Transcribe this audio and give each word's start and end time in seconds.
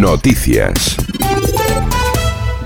Noticias. 0.00 0.96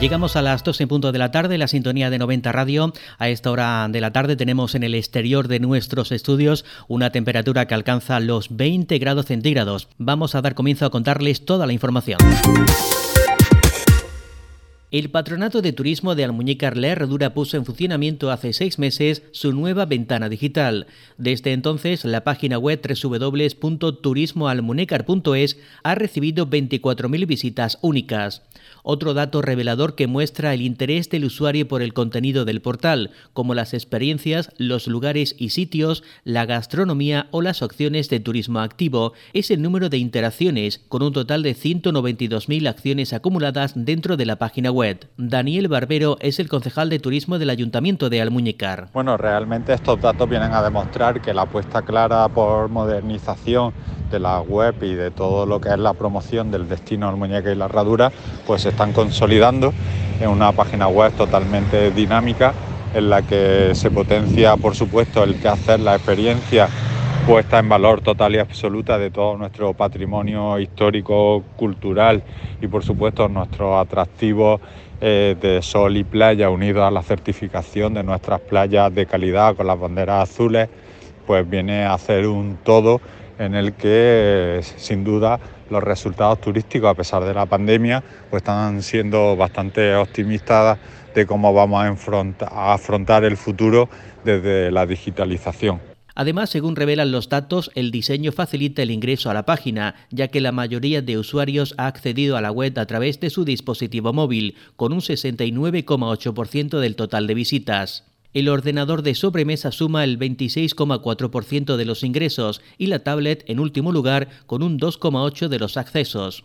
Llegamos 0.00 0.36
a 0.36 0.42
las 0.42 0.62
2 0.62 0.82
en 0.82 0.88
punto 0.88 1.10
de 1.10 1.18
la 1.18 1.32
tarde, 1.32 1.58
la 1.58 1.66
sintonía 1.66 2.08
de 2.08 2.18
90 2.18 2.52
Radio. 2.52 2.92
A 3.18 3.28
esta 3.28 3.50
hora 3.50 3.88
de 3.90 4.00
la 4.00 4.12
tarde 4.12 4.36
tenemos 4.36 4.76
en 4.76 4.84
el 4.84 4.94
exterior 4.94 5.48
de 5.48 5.58
nuestros 5.58 6.12
estudios 6.12 6.64
una 6.86 7.10
temperatura 7.10 7.66
que 7.66 7.74
alcanza 7.74 8.20
los 8.20 8.56
20 8.56 8.96
grados 9.00 9.26
centígrados. 9.26 9.88
Vamos 9.98 10.36
a 10.36 10.42
dar 10.42 10.54
comienzo 10.54 10.86
a 10.86 10.90
contarles 10.90 11.44
toda 11.44 11.66
la 11.66 11.72
información. 11.72 12.18
El 14.94 15.10
Patronato 15.10 15.60
de 15.60 15.72
Turismo 15.72 16.14
de 16.14 16.22
Almuñécar 16.22 16.78
Herradura 16.78 17.34
puso 17.34 17.56
en 17.56 17.64
funcionamiento 17.64 18.30
hace 18.30 18.52
seis 18.52 18.78
meses 18.78 19.24
su 19.32 19.52
nueva 19.52 19.86
ventana 19.86 20.28
digital. 20.28 20.86
Desde 21.18 21.52
entonces, 21.52 22.04
la 22.04 22.22
página 22.22 22.58
web 22.58 22.80
www.turismoalmunecar.es 22.80 25.58
ha 25.82 25.96
recibido 25.96 26.46
24.000 26.46 27.26
visitas 27.26 27.80
únicas. 27.82 28.42
Otro 28.84 29.14
dato 29.14 29.42
revelador 29.42 29.96
que 29.96 30.06
muestra 30.06 30.54
el 30.54 30.62
interés 30.62 31.10
del 31.10 31.24
usuario 31.24 31.66
por 31.66 31.82
el 31.82 31.92
contenido 31.92 32.44
del 32.44 32.62
portal, 32.62 33.10
como 33.32 33.54
las 33.54 33.74
experiencias, 33.74 34.50
los 34.58 34.86
lugares 34.86 35.34
y 35.36 35.48
sitios, 35.48 36.04
la 36.22 36.46
gastronomía 36.46 37.26
o 37.32 37.42
las 37.42 37.62
opciones 37.62 38.08
de 38.10 38.20
turismo 38.20 38.60
activo, 38.60 39.12
es 39.32 39.50
el 39.50 39.60
número 39.60 39.88
de 39.88 39.98
interacciones, 39.98 40.82
con 40.88 41.02
un 41.02 41.12
total 41.12 41.42
de 41.42 41.56
192.000 41.56 42.68
acciones 42.68 43.12
acumuladas 43.12 43.72
dentro 43.74 44.16
de 44.16 44.26
la 44.26 44.36
página 44.36 44.70
web. 44.70 44.83
Daniel 45.16 45.68
Barbero 45.68 46.16
es 46.20 46.38
el 46.38 46.48
concejal 46.48 46.90
de 46.90 46.98
turismo 46.98 47.38
del 47.38 47.50
Ayuntamiento 47.50 48.10
de 48.10 48.20
Almuñécar. 48.20 48.88
Bueno, 48.92 49.16
realmente 49.16 49.72
estos 49.72 50.00
datos 50.00 50.28
vienen 50.28 50.52
a 50.52 50.62
demostrar 50.62 51.22
que 51.22 51.32
la 51.32 51.42
apuesta 51.42 51.82
clara 51.82 52.28
por 52.28 52.68
modernización 52.68 53.72
de 54.10 54.18
la 54.18 54.40
web 54.40 54.74
y 54.82 54.94
de 54.94 55.10
todo 55.10 55.46
lo 55.46 55.60
que 55.60 55.70
es 55.70 55.78
la 55.78 55.94
promoción 55.94 56.50
del 56.50 56.68
destino 56.68 57.08
Almuñeca 57.08 57.50
y 57.50 57.54
la 57.54 57.64
Herradura, 57.64 58.12
pues 58.46 58.62
se 58.62 58.68
están 58.70 58.92
consolidando 58.92 59.72
en 60.20 60.28
una 60.28 60.52
página 60.52 60.88
web 60.88 61.12
totalmente 61.12 61.90
dinámica 61.90 62.52
en 62.94 63.10
la 63.10 63.22
que 63.22 63.70
se 63.74 63.90
potencia, 63.90 64.56
por 64.56 64.74
supuesto, 64.74 65.24
el 65.24 65.36
que 65.40 65.48
hacer 65.48 65.80
la 65.80 65.96
experiencia 65.96 66.68
puesta 67.26 67.58
en 67.58 67.70
valor 67.70 68.02
total 68.02 68.34
y 68.34 68.38
absoluta 68.38 68.98
de 68.98 69.10
todo 69.10 69.38
nuestro 69.38 69.72
patrimonio 69.72 70.58
histórico, 70.58 71.42
cultural 71.56 72.22
y 72.60 72.66
por 72.66 72.84
supuesto 72.84 73.28
nuestros 73.28 73.80
atractivos 73.80 74.60
eh, 75.00 75.34
de 75.40 75.62
sol 75.62 75.96
y 75.96 76.04
playa 76.04 76.50
unidos 76.50 76.82
a 76.82 76.90
la 76.90 77.02
certificación 77.02 77.94
de 77.94 78.02
nuestras 78.02 78.40
playas 78.40 78.94
de 78.94 79.06
calidad 79.06 79.56
con 79.56 79.66
las 79.66 79.80
banderas 79.80 80.30
azules, 80.30 80.68
pues 81.26 81.48
viene 81.48 81.84
a 81.84 81.94
hacer 81.94 82.26
un 82.26 82.58
todo 82.62 83.00
en 83.38 83.54
el 83.54 83.72
que 83.72 84.60
sin 84.76 85.02
duda 85.02 85.40
los 85.70 85.82
resultados 85.82 86.42
turísticos 86.42 86.90
a 86.90 86.94
pesar 86.94 87.24
de 87.24 87.32
la 87.32 87.46
pandemia 87.46 88.04
pues 88.28 88.42
están 88.42 88.82
siendo 88.82 89.34
bastante 89.34 89.94
optimistas 89.96 90.78
de 91.14 91.24
cómo 91.24 91.54
vamos 91.54 91.82
a, 92.50 92.74
afrontar 92.74 93.24
el 93.24 93.38
futuro 93.38 93.88
desde 94.24 94.70
la 94.70 94.84
digitalización. 94.84 95.93
Además, 96.14 96.50
según 96.50 96.76
revelan 96.76 97.10
los 97.10 97.28
datos, 97.28 97.70
el 97.74 97.90
diseño 97.90 98.30
facilita 98.30 98.82
el 98.82 98.92
ingreso 98.92 99.30
a 99.30 99.34
la 99.34 99.44
página, 99.44 99.96
ya 100.10 100.28
que 100.28 100.40
la 100.40 100.52
mayoría 100.52 101.02
de 101.02 101.18
usuarios 101.18 101.74
ha 101.76 101.86
accedido 101.86 102.36
a 102.36 102.40
la 102.40 102.52
web 102.52 102.78
a 102.78 102.86
través 102.86 103.18
de 103.18 103.30
su 103.30 103.44
dispositivo 103.44 104.12
móvil, 104.12 104.54
con 104.76 104.92
un 104.92 105.00
69,8% 105.00 106.78
del 106.78 106.94
total 106.94 107.26
de 107.26 107.34
visitas. 107.34 108.04
El 108.32 108.48
ordenador 108.48 109.02
de 109.02 109.14
sobremesa 109.14 109.70
suma 109.70 110.02
el 110.04 110.18
26,4% 110.18 111.76
de 111.76 111.84
los 111.84 112.02
ingresos 112.02 112.62
y 112.78 112.88
la 112.88 113.00
tablet 113.00 113.44
en 113.46 113.60
último 113.60 113.92
lugar 113.92 114.28
con 114.46 114.62
un 114.62 114.78
2,8% 114.78 115.48
de 115.48 115.58
los 115.58 115.76
accesos. 115.76 116.44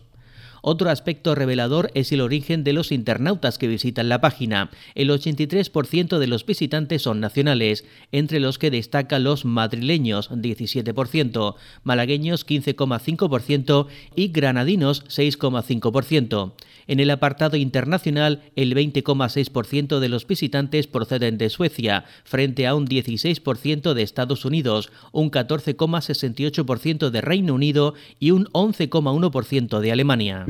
Otro 0.62 0.90
aspecto 0.90 1.34
revelador 1.34 1.90
es 1.94 2.12
el 2.12 2.20
origen 2.20 2.64
de 2.64 2.72
los 2.72 2.92
internautas 2.92 3.58
que 3.58 3.68
visitan 3.68 4.08
la 4.08 4.20
página. 4.20 4.70
El 4.94 5.10
83% 5.10 6.18
de 6.18 6.26
los 6.26 6.44
visitantes 6.44 7.02
son 7.02 7.20
nacionales, 7.20 7.84
entre 8.12 8.40
los 8.40 8.58
que 8.58 8.70
destacan 8.70 9.24
los 9.24 9.44
madrileños 9.44 10.30
17%, 10.30 11.54
malagueños 11.82 12.46
15,5% 12.46 13.86
y 14.14 14.28
granadinos 14.28 15.04
6,5%. 15.06 16.52
En 16.86 16.98
el 16.98 17.10
apartado 17.10 17.56
internacional, 17.56 18.42
el 18.56 18.74
20,6% 18.74 20.00
de 20.00 20.08
los 20.08 20.26
visitantes 20.26 20.86
proceden 20.86 21.38
de 21.38 21.48
Suecia, 21.48 22.04
frente 22.24 22.66
a 22.66 22.74
un 22.74 22.86
16% 22.86 23.94
de 23.94 24.02
Estados 24.02 24.44
Unidos, 24.44 24.90
un 25.12 25.30
14,68% 25.30 27.10
de 27.10 27.20
Reino 27.20 27.54
Unido 27.54 27.94
y 28.18 28.32
un 28.32 28.46
11,1% 28.46 29.78
de 29.78 29.92
Alemania. 29.92 30.46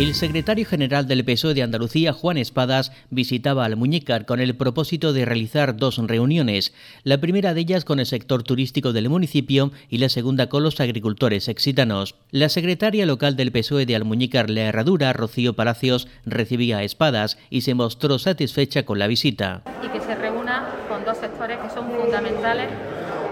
El 0.00 0.14
secretario 0.14 0.64
general 0.64 1.06
del 1.06 1.26
PSOE 1.26 1.52
de 1.52 1.62
Andalucía, 1.62 2.14
Juan 2.14 2.38
Espadas, 2.38 2.90
visitaba 3.10 3.66
al 3.66 3.76
Muñecar 3.76 4.24
con 4.24 4.40
el 4.40 4.56
propósito 4.56 5.12
de 5.12 5.26
realizar 5.26 5.76
dos 5.76 5.98
reuniones, 5.98 6.72
la 7.04 7.20
primera 7.20 7.52
de 7.52 7.60
ellas 7.60 7.84
con 7.84 8.00
el 8.00 8.06
sector 8.06 8.42
turístico 8.42 8.94
del 8.94 9.10
municipio 9.10 9.72
y 9.90 9.98
la 9.98 10.08
segunda 10.08 10.48
con 10.48 10.62
los 10.62 10.80
agricultores 10.80 11.48
exitanos. 11.48 12.14
La 12.30 12.48
secretaria 12.48 13.04
local 13.04 13.36
del 13.36 13.52
PSOE 13.52 13.84
de 13.84 13.94
Almuñécar 13.94 14.48
La 14.48 14.62
Herradura, 14.62 15.12
Rocío 15.12 15.52
Palacios, 15.52 16.08
recibía 16.24 16.78
a 16.78 16.82
Espadas 16.82 17.36
y 17.50 17.60
se 17.60 17.74
mostró 17.74 18.18
satisfecha 18.18 18.84
con 18.84 18.98
la 18.98 19.06
visita. 19.06 19.64
Y 19.84 19.88
que 19.88 20.00
se 20.00 20.14
reúna 20.14 20.66
con 20.88 21.04
dos 21.04 21.18
sectores 21.18 21.58
que 21.58 21.68
son 21.68 21.90
fundamentales 21.90 22.70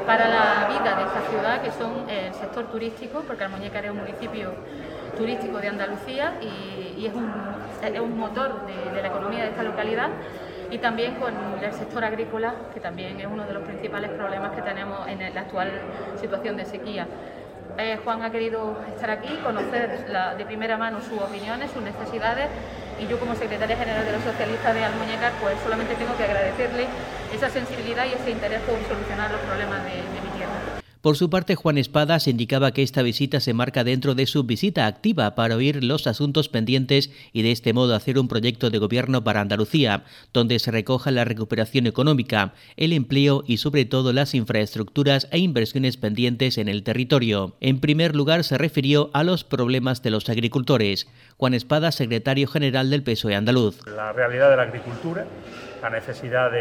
para 0.06 0.28
la 0.28 0.68
vida 0.68 0.96
de 0.96 1.02
esta 1.02 1.30
ciudad, 1.30 1.62
que 1.62 1.70
son 1.72 2.07
sector 2.58 2.72
turístico, 2.72 3.22
porque 3.26 3.44
Almuñécar 3.44 3.84
es 3.84 3.90
un 3.92 3.98
municipio 3.98 4.52
turístico 5.16 5.58
de 5.58 5.68
Andalucía 5.68 6.34
y, 6.40 7.06
es, 7.06 7.14
un, 7.14 8.18
motor 8.18 8.66
de, 8.66 9.00
la 9.00 9.08
economía 9.08 9.44
de 9.44 9.50
esta 9.50 9.62
localidad 9.62 10.08
y 10.70 10.78
también 10.78 11.14
con 11.14 11.32
el 11.62 11.72
sector 11.72 12.04
agrícola, 12.04 12.54
que 12.74 12.80
también 12.80 13.20
es 13.20 13.26
uno 13.26 13.44
de 13.44 13.54
los 13.54 13.62
principales 13.62 14.10
problemas 14.10 14.52
que 14.52 14.62
tenemos 14.62 15.06
en 15.06 15.34
la 15.34 15.40
actual 15.40 15.70
situación 16.20 16.56
de 16.56 16.64
sequía. 16.64 17.06
Eh, 17.78 17.98
Juan 18.02 18.22
ha 18.22 18.30
querido 18.30 18.76
estar 18.92 19.10
aquí, 19.10 19.36
conocer 19.44 20.04
de 20.36 20.44
primera 20.44 20.76
mano 20.76 21.00
sus 21.00 21.20
opiniones, 21.20 21.70
sus 21.70 21.82
necesidades 21.82 22.48
y 22.98 23.06
yo 23.06 23.20
como 23.20 23.36
secretaria 23.36 23.76
general 23.76 24.04
de 24.04 24.12
los 24.12 24.22
socialistas 24.24 24.74
de 24.74 24.84
Almuñécar 24.84 25.32
pues 25.40 25.54
solamente 25.62 25.94
tengo 25.94 26.16
que 26.16 26.24
agradecerle 26.24 26.86
esa 27.32 27.48
sensibilidad 27.48 28.04
y 28.06 28.14
ese 28.14 28.32
interés 28.32 28.60
por 28.62 28.74
solucionar 28.82 29.30
los 29.30 29.40
problemas 29.42 29.84
de, 29.84 29.90
de. 29.90 30.27
Por 31.08 31.16
su 31.16 31.30
parte, 31.30 31.54
Juan 31.54 31.78
Espadas 31.78 32.28
indicaba 32.28 32.72
que 32.72 32.82
esta 32.82 33.00
visita 33.00 33.40
se 33.40 33.54
marca 33.54 33.82
dentro 33.82 34.14
de 34.14 34.26
su 34.26 34.44
visita 34.44 34.86
activa 34.86 35.34
para 35.34 35.56
oír 35.56 35.82
los 35.82 36.06
asuntos 36.06 36.50
pendientes 36.50 37.10
y 37.32 37.40
de 37.40 37.50
este 37.50 37.72
modo 37.72 37.94
hacer 37.94 38.18
un 38.18 38.28
proyecto 38.28 38.68
de 38.68 38.76
gobierno 38.76 39.24
para 39.24 39.40
Andalucía, 39.40 40.04
donde 40.34 40.58
se 40.58 40.70
recoja 40.70 41.10
la 41.10 41.24
recuperación 41.24 41.86
económica, 41.86 42.52
el 42.76 42.92
empleo 42.92 43.42
y 43.46 43.56
sobre 43.56 43.86
todo 43.86 44.12
las 44.12 44.34
infraestructuras 44.34 45.28
e 45.30 45.38
inversiones 45.38 45.96
pendientes 45.96 46.58
en 46.58 46.68
el 46.68 46.82
territorio. 46.82 47.56
En 47.60 47.80
primer 47.80 48.14
lugar, 48.14 48.44
se 48.44 48.58
refirió 48.58 49.08
a 49.14 49.24
los 49.24 49.44
problemas 49.44 50.02
de 50.02 50.10
los 50.10 50.28
agricultores. 50.28 51.08
Juan 51.38 51.54
Espadas, 51.54 51.94
secretario 51.94 52.48
general 52.48 52.90
del 52.90 53.02
PSOE 53.02 53.34
andaluz. 53.34 53.80
La 53.86 54.12
realidad 54.12 54.50
de 54.50 54.56
la 54.58 54.64
agricultura, 54.64 55.26
la 55.80 55.88
necesidad 55.88 56.50
de, 56.50 56.58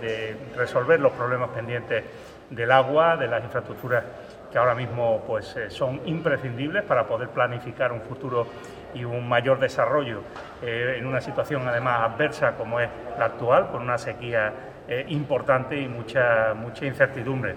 de 0.00 0.36
resolver 0.56 1.00
los 1.00 1.12
problemas 1.12 1.50
pendientes 1.50 2.04
del 2.50 2.72
agua, 2.72 3.16
de 3.16 3.28
las 3.28 3.42
infraestructuras 3.42 4.04
que 4.50 4.58
ahora 4.58 4.74
mismo 4.74 5.22
pues, 5.26 5.56
eh, 5.56 5.70
son 5.70 6.00
imprescindibles 6.06 6.82
para 6.82 7.06
poder 7.06 7.28
planificar 7.28 7.92
un 7.92 8.00
futuro 8.00 8.46
y 8.94 9.04
un 9.04 9.28
mayor 9.28 9.60
desarrollo 9.60 10.22
eh, 10.60 10.96
en 10.98 11.06
una 11.06 11.20
situación 11.20 11.66
además 11.68 12.10
adversa 12.12 12.52
como 12.56 12.80
es 12.80 12.88
la 13.18 13.26
actual, 13.26 13.68
con 13.70 13.82
una 13.82 13.96
sequía 13.96 14.52
eh, 14.88 15.04
importante 15.08 15.80
y 15.80 15.86
mucha, 15.86 16.52
mucha 16.54 16.84
incertidumbre. 16.84 17.54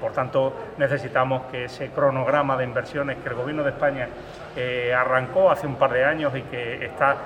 por 0.00 0.12
tanto, 0.12 0.54
necesitamos 0.76 1.46
que 1.50 1.64
ese 1.64 1.88
cronograma 1.90 2.56
de 2.56 2.64
inversiones 2.64 3.16
que 3.18 3.30
el 3.30 3.34
Gobierno 3.34 3.64
de 3.64 3.70
España 3.70 4.08
arrancó 4.94 5.50
hace 5.50 5.66
un 5.66 5.76
par 5.76 5.92
de 5.92 6.04
años 6.04 6.36
y 6.36 6.42
que 6.42 6.84
está 6.84 7.16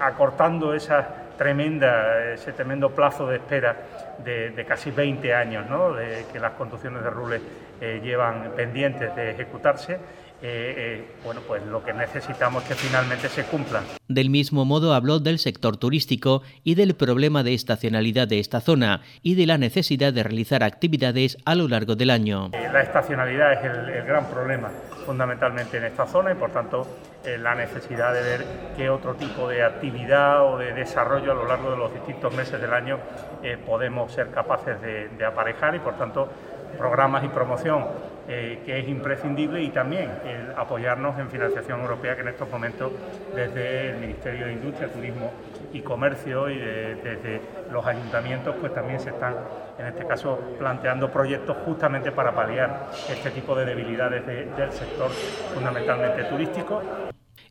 acortando 0.00 0.74
esas 0.74 1.06
tremenda, 1.36 2.32
ese 2.32 2.52
tremendo 2.52 2.90
plazo 2.90 3.26
de 3.26 3.36
espera 3.36 3.76
de, 4.18 4.64
casi 4.66 4.90
20 4.90 5.34
años 5.34 5.68
¿no? 5.68 5.92
de 5.92 6.26
que 6.32 6.38
las 6.38 6.52
construcciones 6.52 7.02
de 7.02 7.10
Rules 7.10 7.42
eh, 7.80 8.00
llevan 8.02 8.52
pendientes 8.56 9.14
de 9.14 9.30
ejecutarse. 9.30 9.98
Eh, 10.46 10.74
eh, 10.76 11.04
bueno, 11.24 11.40
pues 11.48 11.64
lo 11.64 11.82
que 11.82 11.94
necesitamos 11.94 12.62
es 12.64 12.68
que 12.68 12.74
finalmente 12.74 13.30
se 13.30 13.44
cumplan. 13.44 13.82
Del 14.08 14.28
mismo 14.28 14.66
modo 14.66 14.92
habló 14.92 15.18
del 15.18 15.38
sector 15.38 15.78
turístico 15.78 16.42
y 16.62 16.74
del 16.74 16.94
problema 16.94 17.42
de 17.42 17.54
estacionalidad 17.54 18.28
de 18.28 18.40
esta 18.40 18.60
zona 18.60 19.00
y 19.22 19.36
de 19.36 19.46
la 19.46 19.56
necesidad 19.56 20.12
de 20.12 20.22
realizar 20.22 20.62
actividades 20.62 21.38
a 21.46 21.54
lo 21.54 21.66
largo 21.66 21.96
del 21.96 22.10
año. 22.10 22.50
la 22.52 22.82
estacionalidad 22.82 23.54
es 23.54 23.64
el 23.64 24.04
gran 24.04 24.26
problema 24.26 24.70
fundamentalmente 25.04 25.76
en 25.76 25.84
esta 25.84 26.06
zona 26.06 26.32
y 26.32 26.34
por 26.34 26.50
tanto 26.50 26.86
eh, 27.24 27.38
la 27.38 27.54
necesidad 27.54 28.12
de 28.12 28.22
ver 28.22 28.44
qué 28.76 28.90
otro 28.90 29.14
tipo 29.14 29.48
de 29.48 29.62
actividad 29.62 30.44
o 30.44 30.58
de 30.58 30.72
desarrollo 30.72 31.32
a 31.32 31.34
lo 31.34 31.46
largo 31.46 31.70
de 31.70 31.76
los 31.76 31.92
distintos 31.92 32.34
meses 32.34 32.60
del 32.60 32.72
año 32.72 32.98
eh, 33.42 33.56
podemos 33.64 34.12
ser 34.12 34.30
capaces 34.30 34.80
de, 34.80 35.24
aparejar 35.24 35.74
y 35.74 35.78
por 35.78 35.96
tanto 35.96 36.28
programas 36.76 37.24
y 37.24 37.28
promoción 37.28 37.86
eh, 38.28 38.62
que 38.64 38.78
es 38.78 38.88
imprescindible 38.88 39.62
y 39.62 39.70
también 39.70 40.10
apoyarnos 40.56 41.18
en 41.18 41.28
financiación 41.28 41.80
europea 41.80 42.14
que 42.14 42.22
en 42.22 42.28
estos 42.28 42.50
momentos 42.50 42.92
desde 43.34 43.90
el 43.90 43.96
Ministerio 43.98 44.46
de 44.46 44.52
Industria, 44.52 44.90
Turismo 44.90 45.32
y 45.72 45.80
Comercio 45.80 46.48
y 46.48 46.58
desde 46.58 47.40
los 47.70 47.84
ayuntamientos 47.84 48.54
pues 48.60 48.72
también 48.72 49.00
se 49.00 49.10
están 49.10 49.34
en 49.78 49.86
este 49.86 50.06
caso 50.06 50.38
planteando 50.58 51.10
proyectos 51.10 51.56
justamente 51.64 52.12
para 52.12 52.32
paliar 52.32 52.88
este 53.10 53.30
tipo 53.30 53.54
de 53.54 53.64
debilidades 53.66 54.26
del 54.26 54.72
sector 54.72 55.10
fundamentalmente 55.52 56.24
turístico 56.24 56.82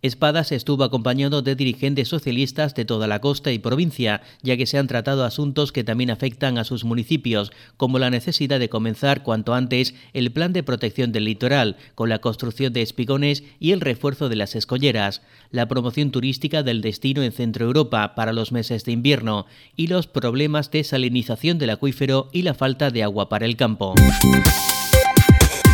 Espadas 0.04 0.52
estuvo 0.52 0.84
acompañado 0.84 1.42
de 1.42 1.56
dirigentes 1.56 2.10
socialistas 2.10 2.76
de 2.76 2.84
toda 2.84 3.08
la 3.08 3.22
costa 3.22 3.54
y 3.54 3.58
provincia, 3.58 4.22
ya 4.42 4.58
que 4.58 4.66
se 4.66 4.78
han 4.78 4.88
tratado 4.88 5.24
asuntos 5.24 5.72
que 5.72 5.86
también 5.86 6.12
afectan 6.12 6.58
a 6.58 6.66
sus 6.66 6.84
municipios, 6.84 7.54
como 7.78 8.00
la 8.00 8.10
necesidad 8.10 8.60
de 8.60 8.68
comenzar 8.68 9.24
cuanto 9.24 9.54
antes 9.54 9.96
el 10.12 10.34
plan 10.34 10.52
de 10.52 10.62
protección 10.62 11.14
del 11.14 11.24
litoral, 11.24 11.78
con 11.96 12.10
la 12.10 12.20
construcción 12.20 12.74
de 12.74 12.82
espigones 12.82 13.46
y 13.62 13.72
el 13.72 13.80
refuerzo 13.80 14.28
de 14.28 14.36
las 14.36 14.58
escolleras, 14.58 15.22
la 15.52 15.70
promoción 15.70 16.12
turística 16.12 16.64
del 16.64 16.82
destino 16.82 17.24
en 17.24 17.32
Centro 17.32 17.66
Europa 17.66 18.14
para 18.14 18.34
los 18.34 18.52
meses 18.52 18.84
de 18.84 18.92
invierno 18.92 19.46
y 19.78 19.88
los 19.88 20.08
problemas 20.08 20.70
de 20.70 20.84
salinización 20.84 21.60
del 21.60 21.70
acuífero 21.70 22.30
y 22.34 22.42
la 22.42 22.54
falta 22.54 22.92
de 22.92 23.04
agua 23.04 23.30
para 23.30 23.46
el 23.46 23.56
campo. 23.56 23.96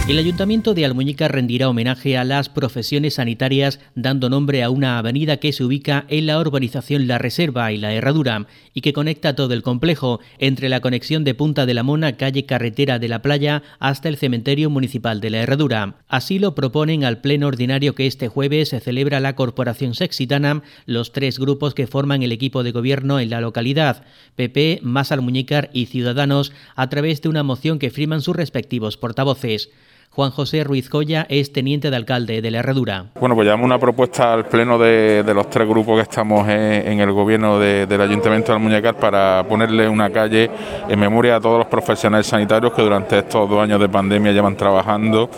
El 0.10 0.18
Ayuntamiento 0.18 0.74
de 0.74 0.86
Almuñica 0.86 1.28
rendirá 1.28 1.70
homenaje 1.70 2.18
a 2.18 2.24
las 2.24 2.50
profesiones 2.50 3.14
sanitarias 3.14 3.80
dando 3.94 4.28
nombre 4.28 4.64
a 4.64 4.72
una 4.72 4.98
avenida 4.98 5.38
que 5.38 5.54
se 5.54 5.64
ubica 5.64 6.06
en 6.08 6.26
la 6.26 6.40
urbanización 6.40 7.08
La 7.08 7.20
Reserva 7.20 7.72
y 7.72 7.78
La 7.78 7.94
Herradura 7.94 8.48
y 8.74 8.82
que 8.82 8.92
conecta 8.92 9.36
todo 9.36 9.54
el 9.54 9.62
complejo 9.62 10.20
entre 10.40 10.68
la 10.68 10.82
conexión 10.82 11.24
de 11.24 11.36
Punta 11.36 11.68
de 11.68 11.76
la 11.76 11.84
Mona, 11.84 12.18
calle 12.18 12.48
Carretera 12.48 12.98
de 12.98 13.08
la 13.08 13.22
Playa, 13.22 13.62
hasta 13.78 14.10
el 14.10 14.18
cementerio 14.18 14.72
municipal 14.72 15.22
de 15.22 15.30
La 15.30 15.44
Herradura. 15.44 15.98
Así 16.08 16.40
lo 16.40 16.56
proponen 16.56 17.04
al 17.04 17.22
pleno 17.22 17.46
ordinario 17.46 17.94
que 17.94 18.08
este 18.08 18.30
jueves 18.30 18.70
se 18.70 18.80
celebra 18.80 19.20
la 19.20 19.36
Corporación 19.36 19.94
Sexitana, 19.94 20.64
los 20.88 21.12
tres 21.12 21.38
grupos 21.38 21.76
que 21.76 21.86
forman 21.86 22.24
el 22.24 22.32
equipo 22.32 22.64
de 22.64 22.72
gobierno 22.72 23.20
en 23.20 23.30
la 23.30 23.42
localidad, 23.42 24.04
PP, 24.36 24.80
Más 24.82 25.12
Almuñícar 25.12 25.70
y 25.72 25.86
Ciudadanos, 25.86 26.52
a 26.76 26.90
través 26.90 27.22
de 27.22 27.30
una 27.30 27.44
moción 27.44 27.78
que 27.78 27.92
firman 27.92 28.22
sus 28.22 28.36
respectivos 28.36 28.98
portavoces. 28.98 29.70
Juan 30.12 30.32
José 30.32 30.64
Ruiz 30.64 30.90
Coya 30.90 31.28
es 31.30 31.54
teniente 31.54 31.92
de 31.92 31.96
alcalde 31.96 32.42
de 32.42 32.52
la 32.52 32.60
Herradura. 32.60 33.06
Bueno, 33.20 33.36
pues 33.36 33.46
llevamos 33.46 33.66
una 33.66 33.80
propuesta 33.80 34.34
al 34.34 34.48
pleno 34.48 34.80
de, 34.80 35.24
los 35.34 35.50
tres 35.50 35.68
grupos 35.68 35.98
que 35.98 36.02
estamos 36.02 36.48
en, 36.50 37.00
el 37.00 37.12
gobierno 37.12 37.60
del 37.60 38.02
Ayuntamiento 38.02 38.52
de 38.52 38.58
Almuñecar 38.58 38.96
para 38.96 39.46
ponerle 39.48 39.88
una 39.88 40.10
calle 40.10 40.50
en 40.90 41.00
memoria 41.00 41.36
a 41.36 41.40
todos 41.40 41.60
los 41.60 41.68
profesionales 41.68 42.26
sanitarios 42.26 42.74
que 42.74 42.82
durante 42.82 43.20
estos 43.20 43.50
dos 43.50 43.62
años 43.62 43.80
de 43.80 43.88
pandemia 43.88 44.32
llevan 44.32 44.58
trabajando 44.58 45.30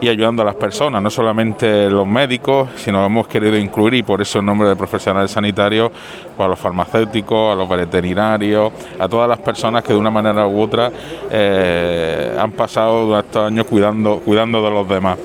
y 0.00 0.08
ayudando 0.08 0.42
a 0.42 0.46
las 0.46 0.54
personas, 0.54 1.02
no 1.02 1.10
solamente 1.10 1.90
los 1.90 2.06
médicos, 2.06 2.70
sino 2.76 3.04
hemos 3.04 3.28
querido 3.28 3.56
incluir, 3.56 3.94
y 3.94 4.02
por 4.02 4.22
eso 4.22 4.38
el 4.38 4.46
nombre 4.46 4.68
de 4.68 4.76
profesionales 4.76 5.30
sanitarios, 5.30 5.90
pues 6.36 6.46
a 6.46 6.48
los 6.48 6.58
farmacéuticos, 6.58 7.52
a 7.52 7.54
los 7.54 7.68
veterinarios, 7.68 8.72
a 8.98 9.08
todas 9.08 9.28
las 9.28 9.38
personas 9.40 9.84
que 9.84 9.92
de 9.92 9.98
una 9.98 10.10
manera 10.10 10.46
u 10.46 10.60
otra 10.60 10.90
eh, 11.30 12.34
han 12.38 12.52
pasado 12.52 13.06
durante 13.06 13.28
estos 13.28 13.46
años 13.46 13.66
cuidando, 13.66 14.20
cuidando 14.20 14.62
de 14.62 14.70
los 14.70 14.88
demás. 14.88 15.18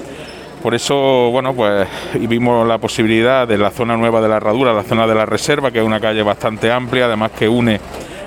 Por 0.62 0.74
eso, 0.74 1.30
bueno, 1.32 1.54
pues 1.54 1.88
vimos 2.28 2.68
la 2.68 2.80
posibilidad 2.80 3.48
de 3.48 3.58
la 3.58 3.70
zona 3.70 3.96
nueva 3.96 4.20
de 4.20 4.28
la 4.28 4.38
herradura, 4.38 4.74
la 4.74 4.84
zona 4.84 5.06
de 5.06 5.16
la 5.16 5.26
reserva, 5.26 5.72
que 5.72 5.80
es 5.80 5.86
una 5.86 6.00
calle 6.00 6.24
bastante 6.24 6.72
amplia, 6.72 7.06
además 7.06 7.32
que 7.32 7.48
une 7.48 7.80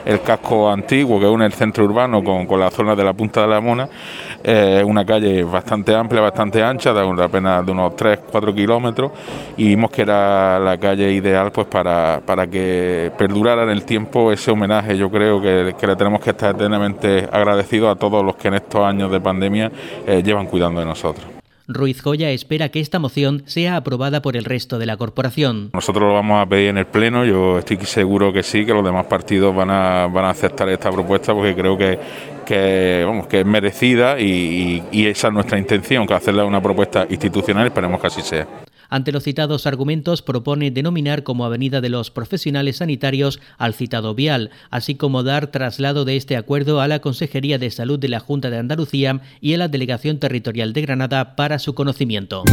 el 0.08 0.22
casco 0.22 0.70
antiguo 0.70 1.20
que 1.20 1.26
une 1.26 1.44
el 1.44 1.52
centro 1.52 1.84
urbano 1.84 2.24
con, 2.24 2.58
la 2.58 2.70
zona 2.70 2.96
de 2.96 3.04
la 3.04 3.12
Punta 3.12 3.42
de 3.42 3.48
la 3.48 3.60
Mona. 3.60 3.88
Es 4.42 4.84
una 4.84 5.04
calle 5.04 5.42
bastante 5.44 5.94
amplia, 5.94 6.20
bastante 6.20 6.62
ancha, 6.62 6.92
de 6.92 7.22
apenas 7.22 7.66
de 7.66 7.72
unos 7.72 7.92
3-4 7.94 8.54
kilómetros 8.54 9.12
y 9.56 9.68
vimos 9.68 9.90
que 9.90 10.02
era 10.02 10.58
la 10.58 10.78
calle 10.78 11.12
ideal 11.12 11.50
pues 11.52 11.66
para, 11.66 12.20
para 12.24 12.46
que 12.46 13.10
perdurara 13.18 13.64
en 13.64 13.70
el 13.70 13.84
tiempo 13.84 14.32
ese 14.32 14.50
homenaje. 14.50 14.96
Yo 14.96 15.10
creo 15.10 15.40
que, 15.40 15.74
le 15.86 15.96
tenemos 15.96 16.20
que 16.20 16.30
estar 16.30 16.54
eternamente 16.54 17.28
agradecidos 17.30 17.94
a 17.94 17.98
todos 17.98 18.24
los 18.24 18.36
que 18.36 18.48
en 18.48 18.54
estos 18.54 18.82
años 18.82 19.10
de 19.10 19.20
pandemia 19.20 19.70
eh, 20.06 20.22
llevan 20.22 20.46
cuidando 20.46 20.80
de 20.80 20.86
nosotros. 20.86 21.26
Ruiz 21.70 22.00
Joya 22.00 22.30
espera 22.30 22.70
que 22.70 22.80
esta 22.80 22.98
moción 22.98 23.42
sea 23.44 23.76
aprobada 23.76 24.22
por 24.22 24.38
el 24.38 24.46
resto 24.46 24.78
de 24.78 24.86
la 24.86 24.96
corporación. 24.96 25.68
Nosotros 25.74 26.08
lo 26.08 26.14
vamos 26.14 26.40
a 26.40 26.48
pedir 26.48 26.70
en 26.70 26.78
el 26.78 26.86
Pleno, 26.86 27.26
yo 27.26 27.58
estoy 27.58 27.76
seguro 27.84 28.32
que 28.32 28.42
sí, 28.42 28.64
que 28.64 28.72
los 28.72 28.82
demás 28.82 29.04
partidos 29.04 29.54
van 29.54 29.70
a, 29.70 30.06
van 30.06 30.24
a 30.24 30.30
aceptar 30.30 30.70
esta 30.70 30.90
propuesta 30.90 31.34
porque 31.34 31.54
creo 31.54 31.76
que, 31.76 31.98
que, 32.48 33.04
vamos, 33.04 33.26
que 33.26 33.40
es 33.40 33.46
merecida 33.46 34.18
y, 34.18 34.82
y, 34.90 35.06
esa 35.06 35.28
es 35.28 35.34
nuestra 35.34 35.58
intención, 35.58 36.06
que 36.06 36.14
hacerle 36.14 36.42
una 36.44 36.62
propuesta 36.62 37.06
institucional, 37.10 37.66
esperemos 37.66 38.00
que 38.00 38.06
así 38.06 38.22
sea. 38.22 38.48
Ante 38.88 39.12
los 39.12 39.24
citados 39.24 39.66
argumentos, 39.66 40.22
propone 40.22 40.70
denominar 40.70 41.24
como 41.24 41.44
Avenida 41.44 41.82
de 41.82 41.90
los 41.90 42.10
Profesionales 42.10 42.78
Sanitarios 42.78 43.38
al 43.58 43.74
citado 43.74 44.14
vial, 44.14 44.50
así 44.70 44.94
como 44.94 45.22
dar 45.22 45.48
traslado 45.48 46.06
de 46.06 46.16
este 46.16 46.38
acuerdo 46.38 46.80
a 46.80 46.88
la 46.88 47.00
Consejería 47.00 47.58
de 47.58 47.70
Salud 47.70 47.98
de 47.98 48.08
la 48.08 48.18
Junta 48.18 48.48
de 48.48 48.56
Andalucía 48.56 49.20
y 49.42 49.52
a 49.52 49.58
la 49.58 49.68
Delegación 49.68 50.18
Territorial 50.18 50.72
de 50.72 50.80
Granada 50.80 51.36
para 51.36 51.58
su 51.58 51.74
conocimiento. 51.74 52.44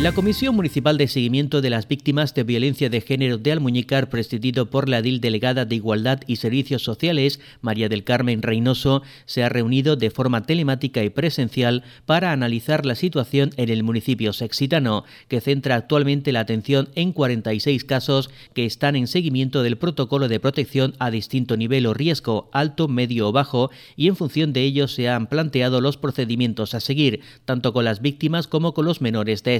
La 0.00 0.10
Comisión 0.10 0.56
Municipal 0.56 0.98
de 0.98 1.06
Seguimiento 1.06 1.62
de 1.62 1.70
las 1.70 1.86
Víctimas 1.86 2.34
de 2.34 2.42
Violencia 2.42 2.90
de 2.90 3.00
Género 3.00 3.38
de 3.38 3.52
Almuñicar, 3.52 4.08
presidido 4.08 4.68
por 4.68 4.88
la 4.88 5.02
DIL 5.02 5.20
Delegada 5.20 5.66
de 5.66 5.76
Igualdad 5.76 6.20
y 6.26 6.36
Servicios 6.36 6.82
Sociales, 6.82 7.38
María 7.60 7.88
del 7.88 8.02
Carmen 8.02 8.42
Reynoso, 8.42 9.02
se 9.24 9.44
ha 9.44 9.48
reunido 9.48 9.94
de 9.94 10.10
forma 10.10 10.46
telemática 10.46 11.04
y 11.04 11.10
presencial 11.10 11.84
para 12.06 12.32
analizar 12.32 12.84
la 12.84 12.96
situación 12.96 13.52
en 13.56 13.68
el 13.68 13.84
municipio 13.84 14.32
sexitano, 14.32 15.04
que 15.28 15.40
centra 15.40 15.76
actualmente 15.76 16.32
la 16.32 16.40
atención 16.40 16.88
en 16.96 17.12
46 17.12 17.84
casos 17.84 18.30
que 18.52 18.66
están 18.66 18.96
en 18.96 19.06
seguimiento 19.06 19.62
del 19.62 19.78
protocolo 19.78 20.26
de 20.26 20.40
protección 20.40 20.94
a 20.98 21.12
distinto 21.12 21.56
nivel 21.56 21.86
o 21.86 21.94
riesgo, 21.94 22.50
alto, 22.52 22.88
medio 22.88 23.28
o 23.28 23.32
bajo, 23.32 23.70
y 23.94 24.08
en 24.08 24.16
función 24.16 24.52
de 24.52 24.62
ello 24.62 24.88
se 24.88 25.08
han 25.08 25.28
planteado 25.28 25.80
los 25.80 25.96
procedimientos 25.98 26.74
a 26.74 26.80
seguir, 26.80 27.20
tanto 27.44 27.72
con 27.72 27.84
las 27.84 28.02
víctimas 28.02 28.48
como 28.48 28.74
con 28.74 28.86
los 28.86 29.00
menores 29.00 29.44
de 29.44 29.54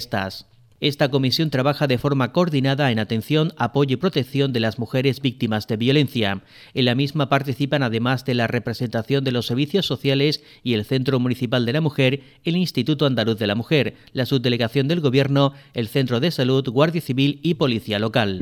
Esta 0.81 1.09
comisión 1.09 1.51
trabaja 1.51 1.87
de 1.87 1.99
forma 1.99 2.33
coordinada 2.33 2.91
en 2.91 2.99
atención, 2.99 3.55
apoyo 3.57 3.95
y 3.95 3.97
protección 3.97 4.53
de 4.53 4.61
las 4.61 4.79
mujeres 4.79 5.21
víctimas 5.21 5.67
de 5.67 5.77
violencia. 5.77 6.43
En 6.75 6.85
la 6.85 6.95
misma 6.95 7.29
participan, 7.29 7.83
además 7.83 8.25
de 8.25 8.35
la 8.35 8.49
representación 8.49 9.25
de 9.25 9.33
los 9.33 9.47
servicios 9.47 9.87
sociales 9.87 10.43
y 10.63 10.75
el 10.75 10.85
Centro 10.85 11.19
Municipal 11.21 11.65
de 11.65 11.73
la 11.73 11.81
Mujer, 11.81 12.21
el 12.45 12.57
Instituto 12.57 13.07
Andaluz 13.07 13.39
de 13.39 13.47
la 13.47 13.55
Mujer, 13.55 13.95
la 14.13 14.27
Subdelegación 14.27 14.89
del 14.89 15.01
Gobierno, 15.01 15.55
el 15.73 15.89
Centro 15.89 16.21
de 16.21 16.31
Salud, 16.31 16.69
Guardia 16.69 17.01
Civil 17.01 17.41
y 17.43 17.55
Policía 17.55 17.99
Local. 17.99 18.41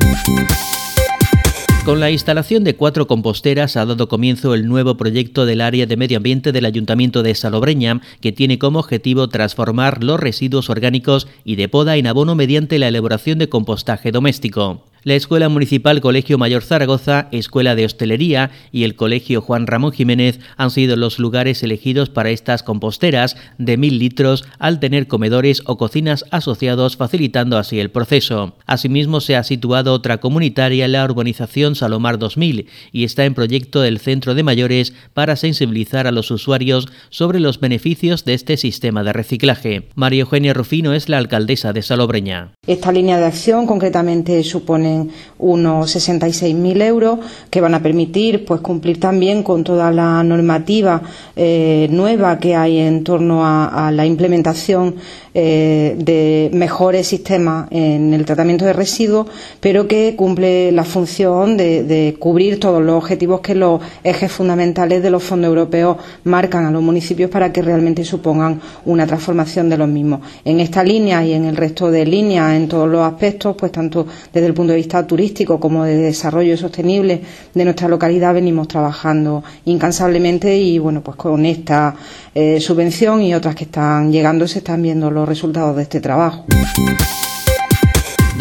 Con 1.85 1.99
la 1.99 2.12
instalación 2.12 2.62
de 2.62 2.77
cuatro 2.77 3.09
composteras 3.09 3.77
ha 3.77 3.85
dado 3.85 4.07
comienzo 4.07 4.55
el 4.55 4.69
nuevo 4.69 4.97
proyecto 4.97 5.47
del 5.47 5.61
área 5.61 5.85
de 5.85 5.97
medio 5.97 6.19
ambiente 6.19 6.53
del 6.53 6.65
Ayuntamiento 6.65 7.25
de 7.25 7.35
Salobreña, 7.35 8.01
que 8.21 8.31
tiene 8.31 8.57
como 8.57 8.79
objetivo 8.79 9.29
transformar 9.29 10.05
los 10.05 10.21
residuos 10.21 10.71
orgánicos 10.71 11.27
y 11.45 11.57
de 11.57 11.69
poda 11.69 11.97
en 11.97 12.07
abono 12.07 12.37
mediante 12.37 12.79
la 12.79 12.87
elaboración 12.87 13.41
de 13.41 13.49
compostaje 13.49 14.12
doméstico. 14.12 14.91
La 15.04 15.14
Escuela 15.16 15.49
Municipal 15.49 16.00
Colegio 16.00 16.38
Mayor 16.38 16.62
Zaragoza, 16.62 17.26
Escuela 17.32 17.75
de 17.75 17.85
Hostelería 17.85 18.52
y 18.71 18.85
el 18.85 18.94
Colegio 18.94 19.40
Juan 19.40 19.66
Ramón 19.66 19.90
Jiménez 19.90 20.38
han 20.56 20.71
sido 20.71 20.94
los 20.94 21.18
lugares 21.18 21.64
elegidos 21.64 22.09
para 22.09 22.30
estas 22.30 22.62
composteras 22.62 23.37
de 23.59 23.76
mil 23.76 23.99
litros 23.99 24.44
al 24.61 24.78
tener 24.78 25.09
comedores 25.09 25.62
o 25.66 25.76
cocinas 25.76 26.25
asociados 26.30 26.97
facilitando 26.97 27.59
así 27.59 27.80
el 27.80 27.90
proceso. 27.90 28.54
Asimismo 28.64 29.21
se 29.21 29.35
ha 29.35 29.42
situado 29.42 29.92
otra 29.92 30.18
comunitaria 30.18 30.85
en 30.85 30.92
la 30.92 31.04
urbanización 31.04 31.75
Salomar 31.75 32.21
2000 32.21 32.68
y 32.92 33.02
está 33.02 33.25
en 33.25 33.35
proyecto 33.35 33.80
del 33.80 33.99
Centro 33.99 34.37
de 34.37 34.44
Mayores 34.44 34.92
para 35.14 35.35
sensibilizar 35.35 36.06
a 36.06 36.12
los 36.12 36.30
usuarios 36.30 36.87
sobre 37.11 37.40
los 37.40 37.59
beneficios 37.59 38.25
de 38.25 38.35
este 38.35 38.56
sistema 38.56 39.02
de 39.02 39.12
reciclaje. 39.12 39.88
María 39.97 40.21
Eugenia 40.21 40.54
Rufino 40.54 40.92
es 40.92 41.09
la 41.09 41.18
alcaldesa 41.18 41.73
de 41.73 41.82
Salobreña. 41.82 42.52
Esta 42.68 42.92
línea 42.92 43.18
de 43.18 43.26
acción 43.26 43.66
concretamente 43.66 44.44
supone 44.44 44.91
unos 45.38 45.96
66.000 45.96 46.82
euros 46.82 47.18
que 47.50 47.61
van 47.61 47.75
a 47.75 47.82
permitir 47.82 48.44
pues 48.44 48.61
cumplir 48.61 49.00
también 49.00 49.42
con 49.42 49.64
toda 49.64 49.90
la 49.90 50.22
normativa 50.22 51.02
eh, 51.37 51.88
nueva 51.90 52.38
que 52.38 52.54
hay 52.54 52.78
en 52.78 53.04
torno 53.04 53.44
a, 53.44 53.90
la 53.92 54.06
implementación 54.06 54.94
eh, 55.34 55.96
de 55.99 56.50
mejores 56.52 57.06
sistemas 57.06 57.68
en 57.70 58.14
el 58.14 58.25
tratamiento 58.25 58.64
de 58.64 58.72
residuos, 58.72 59.26
pero 59.61 59.88
que 59.88 60.14
cumple 60.16 60.72
la 60.72 60.84
función 60.84 61.56
de, 61.56 61.82
de 61.84 62.16
cubrir 62.18 62.61
todos 62.61 62.82
los 62.82 62.96
objetivos 62.96 63.40
que 63.40 63.54
los 63.54 63.80
ejes 64.04 64.30
fundamentales 64.30 65.02
de 65.02 65.11
los 65.11 65.22
fondos 65.22 65.49
europeos 65.49 65.96
marcan 66.25 66.66
a 66.66 66.70
los 66.70 66.82
municipios 66.82 67.30
para 67.30 67.52
que 67.52 67.62
realmente 67.62 68.04
supongan 68.04 68.61
una 68.84 69.06
transformación 69.06 69.68
de 69.68 69.78
los 69.78 69.88
mismos. 69.88 70.20
En 70.44 70.61
esta 70.61 70.84
línea 70.84 71.25
y 71.25 71.32
en 71.32 71.44
el 71.44 71.56
resto 71.56 71.90
de 71.90 72.06
líneas, 72.06 72.54
en 72.54 72.68
todos 72.68 72.88
los 72.88 73.00
aspectos, 73.02 73.56
pues 73.56 73.72
tanto 73.72 74.06
desde 74.32 74.46
el 74.46 74.54
punto 74.54 74.72
de 74.72 74.76
vista 74.78 74.82
turístico 74.89 75.59
como 75.59 75.85
de 75.85 75.97
desarrollo 75.97 76.57
sostenible 76.57 77.23
de 77.55 77.65
nuestra 77.65 77.89
localidad 77.89 78.35
venimos 78.35 78.69
trabajando 78.69 79.43
incansablemente 79.65 80.57
y 80.57 80.79
bueno, 80.79 81.03
pues 81.03 81.17
con 81.17 81.47
esta 81.47 81.95
eh, 82.35 82.61
subvención 82.61 83.23
y 83.23 83.35
otras 83.35 83.55
que 83.55 83.65
están 83.65 84.12
llegando 84.12 84.47
se 84.47 84.59
están 84.59 84.83
viendo 84.83 85.11
los 85.11 85.29
resultados 85.29 85.77
de 85.77 85.83
este 85.83 86.01
trabajo. 86.01 86.47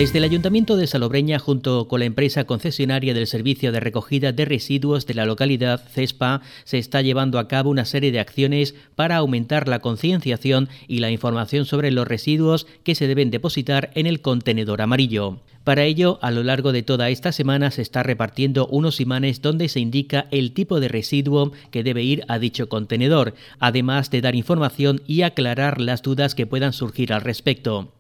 Desde 0.02 0.18
el 0.18 0.24
Ayuntamiento 0.24 0.78
de 0.78 0.88
Salobreña, 0.88 1.38
junto 1.38 1.88
con 1.88 2.00
la 2.00 2.08
empresa 2.08 2.46
concesionaria 2.46 3.14
del 3.14 3.28
Servicio 3.28 3.72
de 3.72 3.80
Recogida 3.80 4.32
de 4.32 4.46
Residuos 4.46 5.06
de 5.06 5.14
la 5.14 5.28
localidad, 5.28 5.88
CESPA, 5.94 6.42
se 6.64 6.80
está 6.80 7.04
llevando 7.04 7.38
a 7.38 7.48
cabo 7.48 7.70
una 7.70 7.86
serie 7.86 8.12
de 8.12 8.20
acciones 8.20 8.74
para 8.96 9.18
aumentar 9.18 9.68
la 9.68 9.78
concienciación 9.78 10.70
y 10.88 11.02
la 11.02 11.12
información 11.12 11.66
sobre 11.66 11.92
los 11.92 12.08
residuos 12.08 12.66
que 12.84 12.96
se 12.96 13.06
deben 13.06 13.30
depositar 13.30 13.92
en 13.94 14.08
el 14.08 14.22
contenedor 14.22 14.82
amarillo. 14.82 15.38
Para 15.64 15.84
ello, 15.84 16.18
a 16.24 16.32
lo 16.32 16.42
largo 16.42 16.72
de 16.72 16.82
toda 16.82 17.12
esta 17.12 17.32
semana 17.32 17.70
se 17.70 17.84
está 17.84 18.02
repartiendo 18.02 18.66
unos 18.66 19.02
imanes 19.02 19.44
donde 19.44 19.70
se 19.70 19.82
indica 19.82 20.26
el 20.32 20.54
tipo 20.54 20.80
de 20.80 20.88
residuo 20.88 21.52
que 21.70 21.84
debe 21.84 22.02
ir 22.02 22.24
a 22.28 22.40
dicho 22.40 22.70
contenedor, 22.70 23.36
además 23.60 24.10
de 24.10 24.22
dar 24.22 24.36
información 24.36 25.04
y 25.06 25.22
aclarar 25.22 25.80
las 25.80 26.02
dudas 26.02 26.34
que 26.34 26.48
puedan 26.48 26.74
surgir 26.74 27.14
al 27.14 27.22
respecto. 27.22 27.92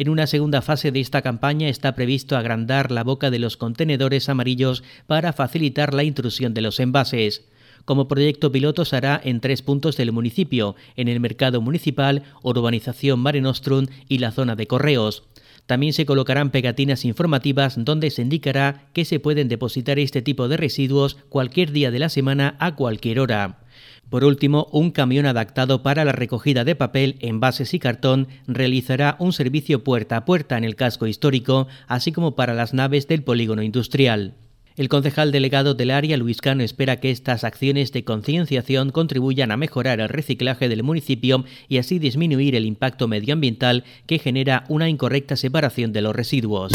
En 0.00 0.08
una 0.08 0.26
segunda 0.26 0.62
fase 0.62 0.92
de 0.92 1.00
esta 1.00 1.20
campaña 1.20 1.68
está 1.68 1.94
previsto 1.94 2.34
agrandar 2.34 2.90
la 2.90 3.04
boca 3.04 3.30
de 3.30 3.38
los 3.38 3.58
contenedores 3.58 4.30
amarillos 4.30 4.82
para 5.06 5.34
facilitar 5.34 5.92
la 5.92 6.04
intrusión 6.04 6.54
de 6.54 6.62
los 6.62 6.80
envases. 6.80 7.44
Como 7.84 8.08
proyecto 8.08 8.50
piloto 8.50 8.86
se 8.86 8.96
hará 8.96 9.20
en 9.22 9.40
tres 9.40 9.60
puntos 9.60 9.98
del 9.98 10.12
municipio, 10.12 10.74
en 10.96 11.08
el 11.08 11.20
mercado 11.20 11.60
municipal, 11.60 12.22
urbanización 12.42 13.20
Mare 13.20 13.42
Nostrum 13.42 13.88
y 14.08 14.16
la 14.20 14.32
zona 14.32 14.56
de 14.56 14.66
correos. 14.66 15.24
También 15.66 15.92
se 15.92 16.06
colocarán 16.06 16.48
pegatinas 16.48 17.04
informativas 17.04 17.74
donde 17.76 18.08
se 18.08 18.22
indicará 18.22 18.88
que 18.94 19.04
se 19.04 19.20
pueden 19.20 19.48
depositar 19.48 19.98
este 19.98 20.22
tipo 20.22 20.48
de 20.48 20.56
residuos 20.56 21.18
cualquier 21.28 21.72
día 21.72 21.90
de 21.90 21.98
la 21.98 22.08
semana 22.08 22.56
a 22.58 22.74
cualquier 22.74 23.20
hora. 23.20 23.59
Por 24.10 24.24
último, 24.24 24.66
un 24.72 24.90
camión 24.90 25.24
adaptado 25.24 25.84
para 25.84 26.04
la 26.04 26.10
recogida 26.10 26.64
de 26.64 26.74
papel, 26.74 27.16
envases 27.20 27.72
y 27.74 27.78
cartón 27.78 28.26
realizará 28.48 29.14
un 29.20 29.32
servicio 29.32 29.84
puerta 29.84 30.16
a 30.16 30.24
puerta 30.24 30.58
en 30.58 30.64
el 30.64 30.74
casco 30.74 31.06
histórico, 31.06 31.68
así 31.86 32.10
como 32.10 32.34
para 32.34 32.52
las 32.52 32.74
naves 32.74 33.06
del 33.06 33.22
polígono 33.22 33.62
industrial. 33.62 34.34
El 34.76 34.88
concejal 34.88 35.30
delegado 35.30 35.74
del 35.74 35.92
área, 35.92 36.16
Luis 36.16 36.40
Cano, 36.40 36.64
espera 36.64 36.98
que 36.98 37.10
estas 37.10 37.44
acciones 37.44 37.92
de 37.92 38.02
concienciación 38.02 38.90
contribuyan 38.90 39.52
a 39.52 39.56
mejorar 39.56 40.00
el 40.00 40.08
reciclaje 40.08 40.68
del 40.68 40.82
municipio 40.82 41.44
y 41.68 41.78
así 41.78 42.00
disminuir 42.00 42.56
el 42.56 42.66
impacto 42.66 43.06
medioambiental 43.06 43.84
que 44.06 44.18
genera 44.18 44.64
una 44.68 44.88
incorrecta 44.88 45.36
separación 45.36 45.92
de 45.92 46.02
los 46.02 46.16
residuos. 46.16 46.72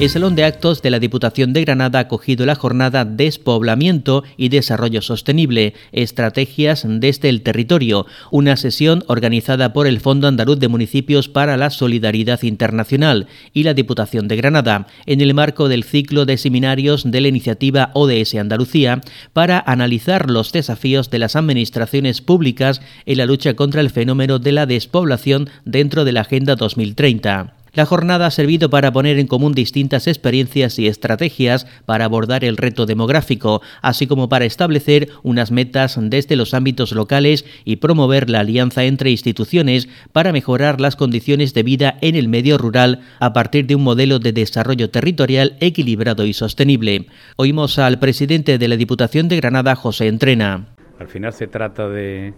El 0.00 0.10
Salón 0.10 0.34
de 0.34 0.42
Actos 0.42 0.82
de 0.82 0.90
la 0.90 0.98
Diputación 0.98 1.52
de 1.52 1.60
Granada 1.60 2.00
ha 2.00 2.02
acogido 2.02 2.44
la 2.44 2.56
jornada 2.56 3.04
Despoblamiento 3.04 4.24
y 4.36 4.48
Desarrollo 4.48 5.00
Sostenible, 5.00 5.74
Estrategias 5.92 6.84
desde 6.84 7.28
el 7.28 7.42
Territorio, 7.42 8.06
una 8.32 8.56
sesión 8.56 9.04
organizada 9.06 9.72
por 9.72 9.86
el 9.86 10.00
Fondo 10.00 10.26
Andaluz 10.26 10.58
de 10.58 10.66
Municipios 10.66 11.28
para 11.28 11.56
la 11.56 11.70
Solidaridad 11.70 12.42
Internacional 12.42 13.28
y 13.52 13.62
la 13.62 13.74
Diputación 13.74 14.26
de 14.26 14.36
Granada, 14.36 14.88
en 15.06 15.20
el 15.20 15.34
marco 15.34 15.68
del 15.68 15.84
ciclo 15.84 16.24
de 16.24 16.36
seminarios 16.36 17.08
de 17.08 17.20
la 17.20 17.28
iniciativa 17.28 17.90
ODS 17.94 18.34
Andalucía, 18.34 19.02
para 19.32 19.60
analizar 19.60 20.30
los 20.30 20.50
desafíos 20.50 21.10
de 21.10 21.20
las 21.20 21.36
administraciones 21.36 22.22
públicas 22.22 22.80
en 23.06 23.18
la 23.18 23.26
lucha 23.26 23.54
contra 23.54 23.80
el 23.80 23.90
fenómeno 23.90 24.40
de 24.40 24.50
la 24.50 24.66
despoblación 24.66 25.48
dentro 25.64 26.04
de 26.04 26.12
la 26.12 26.22
Agenda 26.22 26.56
2030. 26.56 27.61
La 27.74 27.86
jornada 27.86 28.26
ha 28.26 28.30
servido 28.30 28.68
para 28.68 28.92
poner 28.92 29.18
en 29.18 29.26
común 29.26 29.54
distintas 29.54 30.06
experiencias 30.06 30.78
y 30.78 30.88
estrategias 30.88 31.66
para 31.86 32.04
abordar 32.04 32.44
el 32.44 32.58
reto 32.58 32.84
demográfico, 32.84 33.62
así 33.80 34.06
como 34.06 34.28
para 34.28 34.44
establecer 34.44 35.08
unas 35.22 35.50
metas 35.50 35.96
desde 35.98 36.36
los 36.36 36.52
ámbitos 36.52 36.92
locales 36.92 37.46
y 37.64 37.76
promover 37.76 38.28
la 38.28 38.40
alianza 38.40 38.84
entre 38.84 39.10
instituciones 39.10 39.88
para 40.12 40.32
mejorar 40.32 40.82
las 40.82 40.96
condiciones 40.96 41.54
de 41.54 41.62
vida 41.62 41.96
en 42.02 42.14
el 42.14 42.28
medio 42.28 42.58
rural 42.58 43.00
a 43.20 43.32
partir 43.32 43.66
de 43.66 43.74
un 43.74 43.84
modelo 43.84 44.18
de 44.18 44.32
desarrollo 44.32 44.90
territorial 44.90 45.56
equilibrado 45.60 46.26
y 46.26 46.34
sostenible. 46.34 47.06
Oímos 47.36 47.78
al 47.78 47.98
presidente 47.98 48.58
de 48.58 48.68
la 48.68 48.76
Diputación 48.76 49.28
de 49.28 49.36
Granada, 49.36 49.76
José 49.76 50.08
Entrena. 50.08 50.66
Al 50.98 51.08
final 51.08 51.32
se 51.32 51.46
trata 51.46 51.88
de 51.88 52.34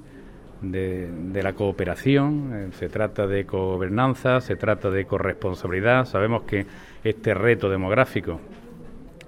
de, 0.70 1.42
la 1.42 1.52
cooperación, 1.52 2.50
eh, 2.54 2.68
se 2.72 2.88
trata 2.88 3.26
de 3.26 3.44
gobernanza, 3.44 4.40
se 4.40 4.56
trata 4.56 4.90
de 4.90 5.04
corresponsabilidad. 5.04 6.04
Sabemos 6.06 6.42
que 6.42 6.66
este 7.02 7.34
reto 7.34 7.68
demográfico, 7.68 8.40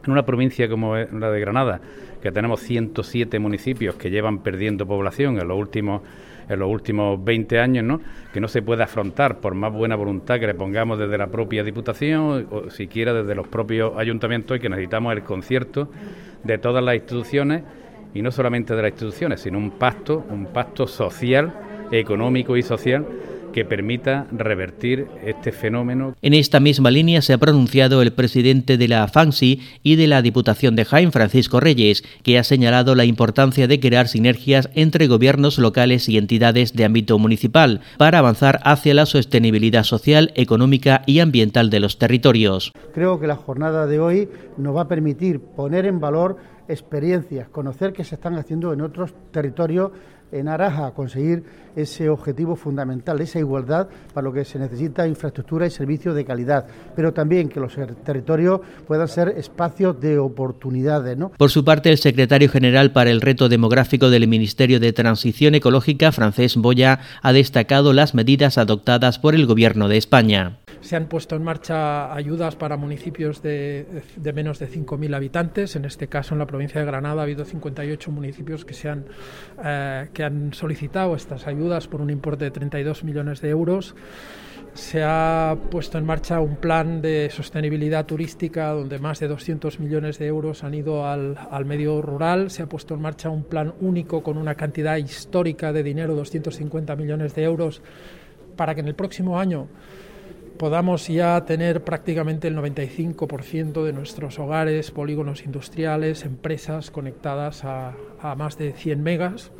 en 0.04 0.12
una 0.12 0.24
provincia 0.24 0.68
como 0.68 0.96
la 0.96 1.30
de 1.30 1.40
Granada, 1.40 1.80
que 2.22 2.32
tenemos 2.32 2.60
107 2.60 3.38
municipios 3.38 3.96
que 3.96 4.10
llevan 4.10 4.38
perdiendo 4.38 4.86
población 4.86 5.38
en 5.38 5.48
los 5.48 5.58
últimos 5.58 6.02
en 6.48 6.60
los 6.60 6.70
últimos 6.70 7.22
20 7.24 7.58
años, 7.58 7.84
¿no? 7.84 8.00
que 8.32 8.40
no 8.40 8.48
se 8.48 8.62
puede 8.62 8.82
afrontar 8.82 9.40
por 9.40 9.54
más 9.54 9.72
buena 9.72 9.96
voluntad 9.96 10.38
que 10.38 10.46
le 10.46 10.54
pongamos 10.54 10.98
desde 10.98 11.18
la 11.18 11.26
propia 11.26 11.64
Diputación 11.64 12.46
o 12.50 12.70
siquiera 12.70 13.12
desde 13.12 13.34
los 13.34 13.48
propios 13.48 13.94
ayuntamientos 13.96 14.56
y 14.56 14.60
que 14.60 14.68
necesitamos 14.68 15.12
el 15.14 15.22
concierto 15.22 15.90
de 16.44 16.58
todas 16.58 16.84
las 16.84 16.94
instituciones 16.94 17.62
y 18.16 18.22
no 18.22 18.32
solamente 18.32 18.74
de 18.74 18.82
las 18.82 18.92
instituciones, 18.92 19.40
sino 19.40 19.58
un 19.58 19.72
pacto, 19.72 20.24
un 20.30 20.46
pacto 20.46 20.86
social, 20.86 21.52
económico 21.92 22.56
y 22.56 22.62
social 22.62 23.06
que 23.52 23.64
permita 23.64 24.26
revertir 24.32 25.06
este 25.24 25.50
fenómeno. 25.50 26.14
En 26.20 26.34
esta 26.34 26.60
misma 26.60 26.90
línea 26.90 27.22
se 27.22 27.32
ha 27.32 27.38
pronunciado 27.38 28.02
el 28.02 28.12
presidente 28.12 28.76
de 28.76 28.86
la 28.86 29.08
FANSI 29.08 29.62
y 29.82 29.96
de 29.96 30.06
la 30.06 30.20
Diputación 30.20 30.76
de 30.76 30.84
Jaén, 30.84 31.10
Francisco 31.10 31.58
Reyes, 31.58 32.04
que 32.22 32.38
ha 32.38 32.44
señalado 32.44 32.94
la 32.94 33.06
importancia 33.06 33.66
de 33.66 33.80
crear 33.80 34.08
sinergias 34.08 34.68
entre 34.74 35.06
gobiernos 35.06 35.58
locales 35.58 36.06
y 36.10 36.18
entidades 36.18 36.74
de 36.74 36.84
ámbito 36.84 37.18
municipal 37.18 37.80
para 37.96 38.18
avanzar 38.18 38.60
hacia 38.62 38.92
la 38.92 39.06
sostenibilidad 39.06 39.84
social, 39.84 40.32
económica 40.34 41.00
y 41.06 41.20
ambiental 41.20 41.70
de 41.70 41.80
los 41.80 41.98
territorios. 41.98 42.72
Creo 42.92 43.18
que 43.20 43.26
la 43.26 43.36
jornada 43.36 43.86
de 43.86 43.98
hoy 43.98 44.28
nos 44.58 44.76
va 44.76 44.82
a 44.82 44.88
permitir 44.88 45.40
poner 45.40 45.86
en 45.86 45.98
valor 45.98 46.36
experiencias, 46.68 47.48
conocer 47.48 47.92
qué 47.92 48.04
se 48.04 48.14
están 48.16 48.34
haciendo 48.34 48.72
en 48.72 48.80
otros 48.80 49.14
territorios 49.30 49.92
en 50.32 50.48
aras 50.48 50.78
a 50.78 50.90
conseguir 50.92 51.44
ese 51.76 52.08
objetivo 52.08 52.56
fundamental, 52.56 53.20
esa 53.20 53.38
igualdad 53.38 53.88
para 54.12 54.24
lo 54.24 54.32
que 54.32 54.44
se 54.44 54.58
necesita 54.58 55.06
infraestructura 55.06 55.66
y 55.66 55.70
servicios 55.70 56.14
de 56.14 56.24
calidad, 56.24 56.66
pero 56.96 57.12
también 57.12 57.48
que 57.48 57.60
los 57.60 57.76
territorios 58.04 58.60
puedan 58.86 59.06
ser 59.06 59.28
espacios 59.36 60.00
de 60.00 60.18
oportunidades. 60.18 61.16
¿no? 61.16 61.30
Por 61.30 61.50
su 61.50 61.64
parte, 61.64 61.90
el 61.90 61.98
secretario 61.98 62.48
general 62.48 62.92
para 62.92 63.10
el 63.10 63.20
reto 63.20 63.48
demográfico 63.48 64.10
del 64.10 64.26
Ministerio 64.26 64.80
de 64.80 64.92
Transición 64.92 65.54
Ecológica, 65.54 66.12
Francés 66.12 66.56
Boya, 66.56 67.00
ha 67.22 67.32
destacado 67.32 67.92
las 67.92 68.14
medidas 68.14 68.58
adoptadas 68.58 69.18
por 69.18 69.34
el 69.34 69.46
Gobierno 69.46 69.88
de 69.88 69.98
España. 69.98 70.58
Se 70.80 70.94
han 70.94 71.06
puesto 71.06 71.34
en 71.34 71.42
marcha 71.42 72.14
ayudas 72.14 72.54
para 72.54 72.76
municipios 72.76 73.42
de, 73.42 74.04
menos 74.34 74.58
de 74.58 74.70
5.000 74.70 75.16
habitantes. 75.16 75.74
En 75.74 75.84
este 75.84 76.06
caso, 76.06 76.34
en 76.34 76.38
la 76.38 76.46
provincia 76.46 76.80
de 76.80 76.86
Granada, 76.86 77.22
ha 77.22 77.24
habido 77.24 77.44
58 77.44 78.10
municipios 78.12 78.64
que, 78.64 78.74
se 78.74 78.88
han, 78.88 79.04
eh, 79.64 80.08
que 80.12 80.22
han 80.22 80.54
solicitado 80.54 81.16
estas 81.16 81.46
ayudas 81.46 81.65
por 81.88 82.00
un 82.00 82.10
importe 82.10 82.44
de 82.44 82.50
32 82.50 83.04
millones 83.04 83.40
de 83.40 83.50
euros. 83.50 83.94
Se 84.74 85.02
ha 85.02 85.56
puesto 85.70 85.98
en 85.98 86.04
marcha 86.04 86.40
un 86.40 86.56
plan 86.56 87.00
de 87.00 87.30
sostenibilidad 87.30 88.04
turística 88.04 88.68
donde 88.68 88.98
más 88.98 89.18
de 89.20 89.26
200 89.26 89.80
millones 89.80 90.18
de 90.18 90.26
euros 90.26 90.64
han 90.64 90.74
ido 90.74 91.06
al, 91.06 91.36
al, 91.50 91.64
medio 91.64 92.02
rural. 92.02 92.50
Se 92.50 92.62
ha 92.62 92.68
puesto 92.68 92.94
en 92.94 93.00
marcha 93.00 93.30
un 93.30 93.44
plan 93.44 93.74
único 93.80 94.22
con 94.22 94.36
una 94.36 94.54
cantidad 94.54 94.96
histórica 94.96 95.72
de 95.72 95.82
dinero, 95.82 96.14
250 96.14 96.94
millones 96.94 97.34
de 97.34 97.44
euros, 97.44 97.82
para 98.54 98.74
que 98.74 98.82
en 98.82 98.88
el 98.88 98.94
próximo 98.94 99.40
año 99.40 99.68
podamos 100.56 101.06
ya 101.08 101.44
tener 101.44 101.84
prácticamente 101.84 102.48
el 102.48 102.56
95% 102.56 103.84
de 103.84 103.92
nuestros 103.92 104.38
hogares, 104.38 104.90
polígonos 104.90 105.44
industriales, 105.44 106.24
empresas 106.24 106.90
conectadas 106.90 107.64
a, 107.64 107.94
a 108.20 108.34
más 108.34 108.58
de 108.58 108.72
100 108.72 109.02
megas. 109.02 109.52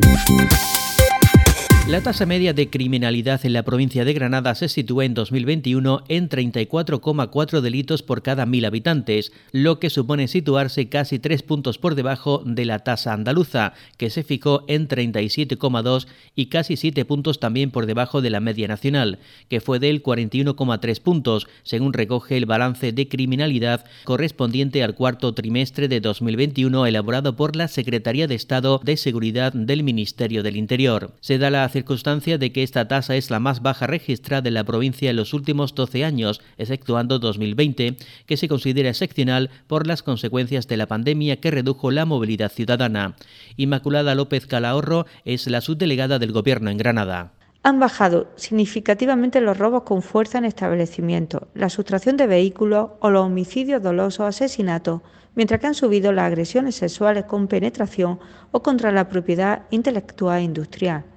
La 1.88 2.00
tasa 2.00 2.26
media 2.26 2.52
de 2.52 2.68
criminalidad 2.68 3.46
en 3.46 3.52
la 3.52 3.62
provincia 3.62 4.04
de 4.04 4.12
Granada 4.12 4.56
se 4.56 4.68
sitúa 4.68 5.04
en 5.04 5.14
2021 5.14 6.02
en 6.08 6.28
34,4 6.28 7.60
delitos 7.60 8.02
por 8.02 8.22
cada 8.22 8.44
mil 8.44 8.64
habitantes, 8.64 9.32
lo 9.52 9.78
que 9.78 9.88
supone 9.88 10.26
situarse 10.26 10.88
casi 10.88 11.20
tres 11.20 11.44
puntos 11.44 11.78
por 11.78 11.94
debajo 11.94 12.42
de 12.44 12.64
la 12.64 12.80
tasa 12.80 13.12
andaluza, 13.12 13.72
que 13.98 14.10
se 14.10 14.24
fijó 14.24 14.64
en 14.66 14.88
37,2 14.88 16.08
y 16.34 16.46
casi 16.46 16.76
siete 16.76 17.04
puntos 17.04 17.38
también 17.38 17.70
por 17.70 17.86
debajo 17.86 18.20
de 18.20 18.30
la 18.30 18.40
media 18.40 18.66
nacional, 18.66 19.20
que 19.48 19.60
fue 19.60 19.78
del 19.78 20.02
41,3 20.02 21.00
puntos, 21.00 21.46
según 21.62 21.92
recoge 21.92 22.36
el 22.36 22.46
balance 22.46 22.90
de 22.90 23.06
criminalidad 23.06 23.84
correspondiente 24.02 24.82
al 24.82 24.96
cuarto 24.96 25.34
trimestre 25.34 25.86
de 25.86 26.00
2021 26.00 26.84
elaborado 26.84 27.36
por 27.36 27.54
la 27.54 27.68
Secretaría 27.68 28.26
de 28.26 28.34
Estado 28.34 28.80
de 28.82 28.96
Seguridad 28.96 29.52
del 29.52 29.84
Ministerio 29.84 30.42
del 30.42 30.56
Interior. 30.56 31.14
Se 31.20 31.38
da 31.38 31.48
la 31.48 31.75
circunstancia 31.76 32.38
de 32.38 32.52
que 32.52 32.62
esta 32.62 32.88
tasa 32.88 33.16
es 33.16 33.30
la 33.30 33.38
más 33.38 33.60
baja 33.60 33.86
registrada 33.86 34.48
en 34.48 34.54
la 34.54 34.64
provincia 34.64 35.10
en 35.10 35.16
los 35.16 35.34
últimos 35.34 35.74
12 35.74 36.06
años, 36.06 36.40
exceptuando 36.56 37.18
2020, 37.18 37.96
que 38.24 38.36
se 38.38 38.48
considera 38.48 38.88
excepcional 38.88 39.50
por 39.66 39.86
las 39.86 40.02
consecuencias 40.02 40.68
de 40.68 40.78
la 40.78 40.86
pandemia 40.86 41.38
que 41.38 41.50
redujo 41.50 41.90
la 41.90 42.06
movilidad 42.06 42.50
ciudadana. 42.50 43.14
Inmaculada 43.58 44.14
López 44.14 44.46
Calahorro 44.46 45.04
es 45.26 45.46
la 45.48 45.60
subdelegada 45.60 46.18
del 46.18 46.32
Gobierno 46.32 46.70
en 46.70 46.78
Granada 46.78 47.32
han 47.62 47.80
bajado 47.80 48.28
significativamente 48.36 49.40
los 49.40 49.58
robos 49.58 49.82
con 49.82 50.00
fuerza 50.00 50.38
en 50.38 50.44
establecimientos, 50.44 51.42
la 51.52 51.68
sustracción 51.68 52.16
de 52.16 52.28
vehículos 52.28 52.90
o 53.00 53.10
los 53.10 53.26
homicidios 53.26 53.82
dolosos 53.82 54.20
o 54.20 54.24
asesinatos, 54.24 55.00
mientras 55.34 55.58
que 55.58 55.66
han 55.66 55.74
subido 55.74 56.12
las 56.12 56.26
agresiones 56.26 56.76
sexuales 56.76 57.24
con 57.24 57.48
penetración 57.48 58.20
o 58.52 58.62
contra 58.62 58.92
la 58.92 59.08
propiedad 59.08 59.62
intelectual 59.70 60.38
e 60.38 60.44
industrial. 60.44 61.15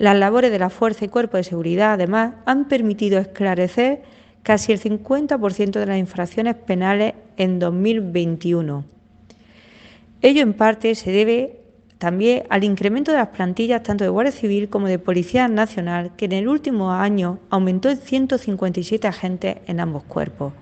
Las 0.00 0.16
labores 0.16 0.50
de 0.50 0.58
la 0.58 0.70
Fuerza 0.70 1.04
y 1.04 1.08
Cuerpo 1.08 1.36
de 1.36 1.44
Seguridad, 1.44 1.92
además, 1.92 2.32
han 2.46 2.68
permitido 2.68 3.18
esclarecer 3.18 4.00
casi 4.42 4.72
el 4.72 4.80
50% 4.80 5.72
de 5.72 5.84
las 5.84 5.98
infracciones 5.98 6.54
penales 6.54 7.12
en 7.36 7.58
2021. 7.58 8.86
Ello 10.22 10.40
en 10.40 10.54
parte 10.54 10.94
se 10.94 11.12
debe 11.12 11.60
también 11.98 12.44
al 12.48 12.64
incremento 12.64 13.10
de 13.10 13.18
las 13.18 13.28
plantillas 13.28 13.82
tanto 13.82 14.04
de 14.04 14.08
Guardia 14.08 14.32
Civil 14.32 14.70
como 14.70 14.88
de 14.88 14.98
Policía 14.98 15.48
Nacional, 15.48 16.12
que 16.16 16.24
en 16.24 16.32
el 16.32 16.48
último 16.48 16.92
año 16.92 17.38
aumentó 17.50 17.90
en 17.90 17.98
157 17.98 19.06
agentes 19.06 19.56
en 19.66 19.80
ambos 19.80 20.04
cuerpos. 20.04 20.54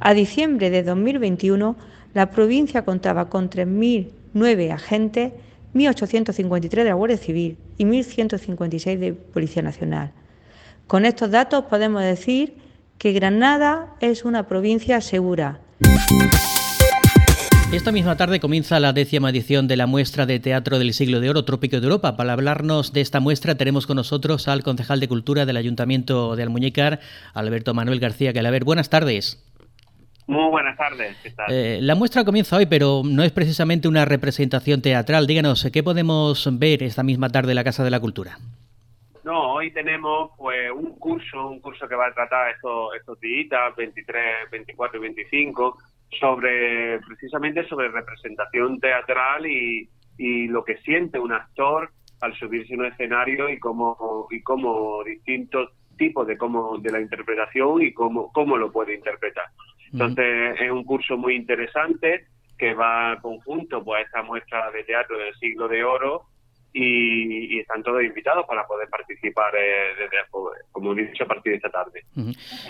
A 0.00 0.14
diciembre 0.14 0.70
de 0.70 0.82
2021, 0.82 1.76
la 2.14 2.30
provincia 2.30 2.86
contaba 2.86 3.28
con 3.28 3.50
3.009 3.50 4.72
agentes, 4.72 5.34
1.853 5.74 6.68
de 6.68 6.84
la 6.84 6.94
Guardia 6.94 7.16
Civil 7.16 7.56
y 7.78 7.84
1.156 7.84 8.98
de 8.98 9.12
Policía 9.12 9.62
Nacional. 9.62 10.12
Con 10.86 11.04
estos 11.04 11.30
datos 11.30 11.64
podemos 11.64 12.02
decir 12.02 12.54
que 12.98 13.12
Granada 13.12 13.94
es 14.00 14.24
una 14.24 14.46
provincia 14.46 15.00
segura. 15.00 15.60
Esta 17.72 17.90
misma 17.90 18.18
tarde 18.18 18.38
comienza 18.38 18.78
la 18.80 18.92
décima 18.92 19.30
edición 19.30 19.66
de 19.66 19.78
la 19.78 19.86
muestra 19.86 20.26
de 20.26 20.38
teatro 20.38 20.78
del 20.78 20.92
siglo 20.92 21.20
de 21.20 21.30
oro 21.30 21.46
Trópico 21.46 21.80
de 21.80 21.84
Europa. 21.86 22.18
Para 22.18 22.34
hablarnos 22.34 22.92
de 22.92 23.00
esta 23.00 23.18
muestra 23.18 23.54
tenemos 23.54 23.86
con 23.86 23.96
nosotros 23.96 24.46
al 24.46 24.62
concejal 24.62 25.00
de 25.00 25.08
Cultura 25.08 25.46
del 25.46 25.56
Ayuntamiento 25.56 26.36
de 26.36 26.42
Almuñécar, 26.42 27.00
Alberto 27.32 27.72
Manuel 27.72 27.98
García 27.98 28.32
Galaver. 28.32 28.64
Buenas 28.64 28.90
tardes. 28.90 29.42
Muy 30.26 30.50
buenas 30.50 30.76
tardes. 30.76 31.16
Eh, 31.48 31.78
la 31.82 31.94
muestra 31.94 32.24
comienza 32.24 32.56
hoy, 32.56 32.66
pero 32.66 33.02
no 33.04 33.22
es 33.22 33.32
precisamente 33.32 33.88
una 33.88 34.04
representación 34.04 34.80
teatral. 34.80 35.26
Díganos, 35.26 35.68
¿qué 35.72 35.82
podemos 35.82 36.48
ver 36.58 36.82
esta 36.82 37.02
misma 37.02 37.28
tarde 37.28 37.52
en 37.52 37.56
la 37.56 37.64
Casa 37.64 37.84
de 37.84 37.90
la 37.90 38.00
Cultura? 38.00 38.38
No, 39.24 39.54
hoy 39.54 39.70
tenemos 39.72 40.30
pues 40.36 40.70
un 40.72 40.98
curso, 40.98 41.48
un 41.48 41.60
curso 41.60 41.86
que 41.88 41.94
va 41.94 42.08
a 42.08 42.14
tratar 42.14 42.50
estos, 42.50 42.94
estos 42.96 43.20
días, 43.20 43.76
23, 43.76 44.50
24 44.50 44.98
y 44.98 45.02
25, 45.02 45.78
sobre 46.18 46.98
precisamente 47.00 47.66
sobre 47.68 47.88
representación 47.88 48.80
teatral 48.80 49.46
y, 49.46 49.88
y 50.18 50.48
lo 50.48 50.64
que 50.64 50.78
siente 50.78 51.18
un 51.18 51.32
actor 51.32 51.90
al 52.20 52.34
subirse 52.36 52.74
a 52.74 52.78
un 52.78 52.86
escenario 52.86 53.48
y 53.48 53.58
cómo 53.58 54.26
y 54.30 54.42
cómo 54.42 55.02
distintos 55.04 55.70
tipos 55.96 56.26
de 56.26 56.38
cómo 56.38 56.78
de 56.78 56.90
la 56.90 57.00
interpretación 57.00 57.82
y 57.82 57.92
cómo 57.92 58.32
cómo 58.32 58.56
lo 58.56 58.70
puede 58.70 58.94
interpretar. 58.94 59.46
Entonces 59.92 60.60
es 60.60 60.70
un 60.70 60.84
curso 60.84 61.16
muy 61.16 61.34
interesante 61.34 62.26
que 62.58 62.74
va 62.74 63.18
conjunto 63.20 63.82
pues 63.84 63.98
a 63.98 64.06
esta 64.06 64.22
muestra 64.22 64.70
de 64.70 64.84
teatro 64.84 65.18
del 65.18 65.34
siglo 65.34 65.68
de 65.68 65.84
oro 65.84 66.26
y, 66.72 67.58
están 67.60 67.82
todos 67.82 68.02
invitados 68.02 68.46
para 68.46 68.66
poder 68.66 68.88
participar, 68.88 69.54
eh, 69.56 69.94
desde, 69.98 70.16
como 70.72 70.92
he 70.92 71.06
dicho, 71.06 71.24
a 71.24 71.26
partir 71.26 71.52
de 71.52 71.56
esta 71.56 71.70
tarde. 71.70 72.02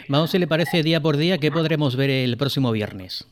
Vamos, 0.08 0.30
si 0.30 0.38
le 0.38 0.46
parece, 0.46 0.82
día 0.82 1.00
por 1.00 1.16
día, 1.16 1.38
¿qué 1.38 1.50
podremos 1.50 1.96
ver 1.96 2.10
el 2.10 2.36
próximo 2.36 2.72
viernes? 2.72 3.28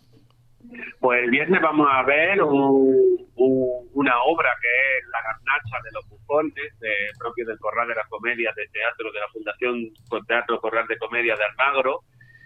Pues 1.01 1.25
el 1.25 1.31
viernes 1.31 1.61
vamos 1.61 1.89
a 1.91 2.03
ver 2.03 2.43
una 2.43 4.23
obra 4.23 4.49
que 4.61 4.99
es 4.99 5.07
La 5.11 5.23
garnacha 5.23 5.83
de 5.83 5.91
los 5.93 6.09
bufones, 6.09 6.79
de, 6.79 6.93
propio 7.19 7.47
del 7.47 7.59
Corral 7.59 7.89
de 7.89 7.95
las 7.95 8.09
Comedias 8.09 8.55
de 8.55 8.69
Teatro 8.69 9.11
de 9.11 9.21
la 9.21 9.29
Fundación 9.29 9.91
Teatro 10.27 10.61
Corral 10.61 10.87
de 10.87 10.99
Comedia 10.99 11.37
de 11.37 11.45
Almagro. 11.45 12.01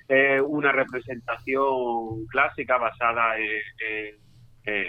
Es 0.08 0.42
una 0.46 0.72
representación 0.72 2.26
clásica 2.26 2.76
basada 2.78 3.38
en, 3.38 4.16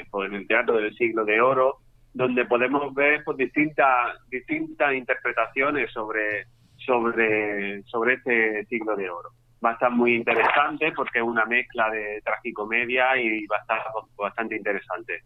pues, 0.10 0.30
en 0.30 0.36
el 0.36 0.48
teatro 0.48 0.78
del 0.78 0.94
siglo 0.96 1.24
de 1.26 1.40
oro, 1.40 1.78
donde 2.14 2.46
podemos 2.46 2.94
ver 2.94 3.24
pues, 3.24 3.38
distintas 3.38 4.18
distintas 4.30 4.94
interpretaciones 4.94 5.92
sobre 5.92 6.46
sobre 6.78 7.82
sobre 7.84 8.14
este 8.16 8.66
siglo 8.66 8.96
de 8.96 9.10
oro 9.10 9.30
va 9.66 9.72
a 9.72 9.74
estar 9.74 9.92
muy 9.92 10.16
interesante 10.16 10.92
porque 10.92 11.20
es 11.20 11.26
una 11.26 11.46
mezcla 11.46 11.90
de 11.90 12.22
tragicomedia 12.24 13.18
y 13.18 13.46
va 13.48 13.58
a 13.58 13.62
estar 13.62 13.82
bastante 14.18 14.56
interesante. 14.56 15.24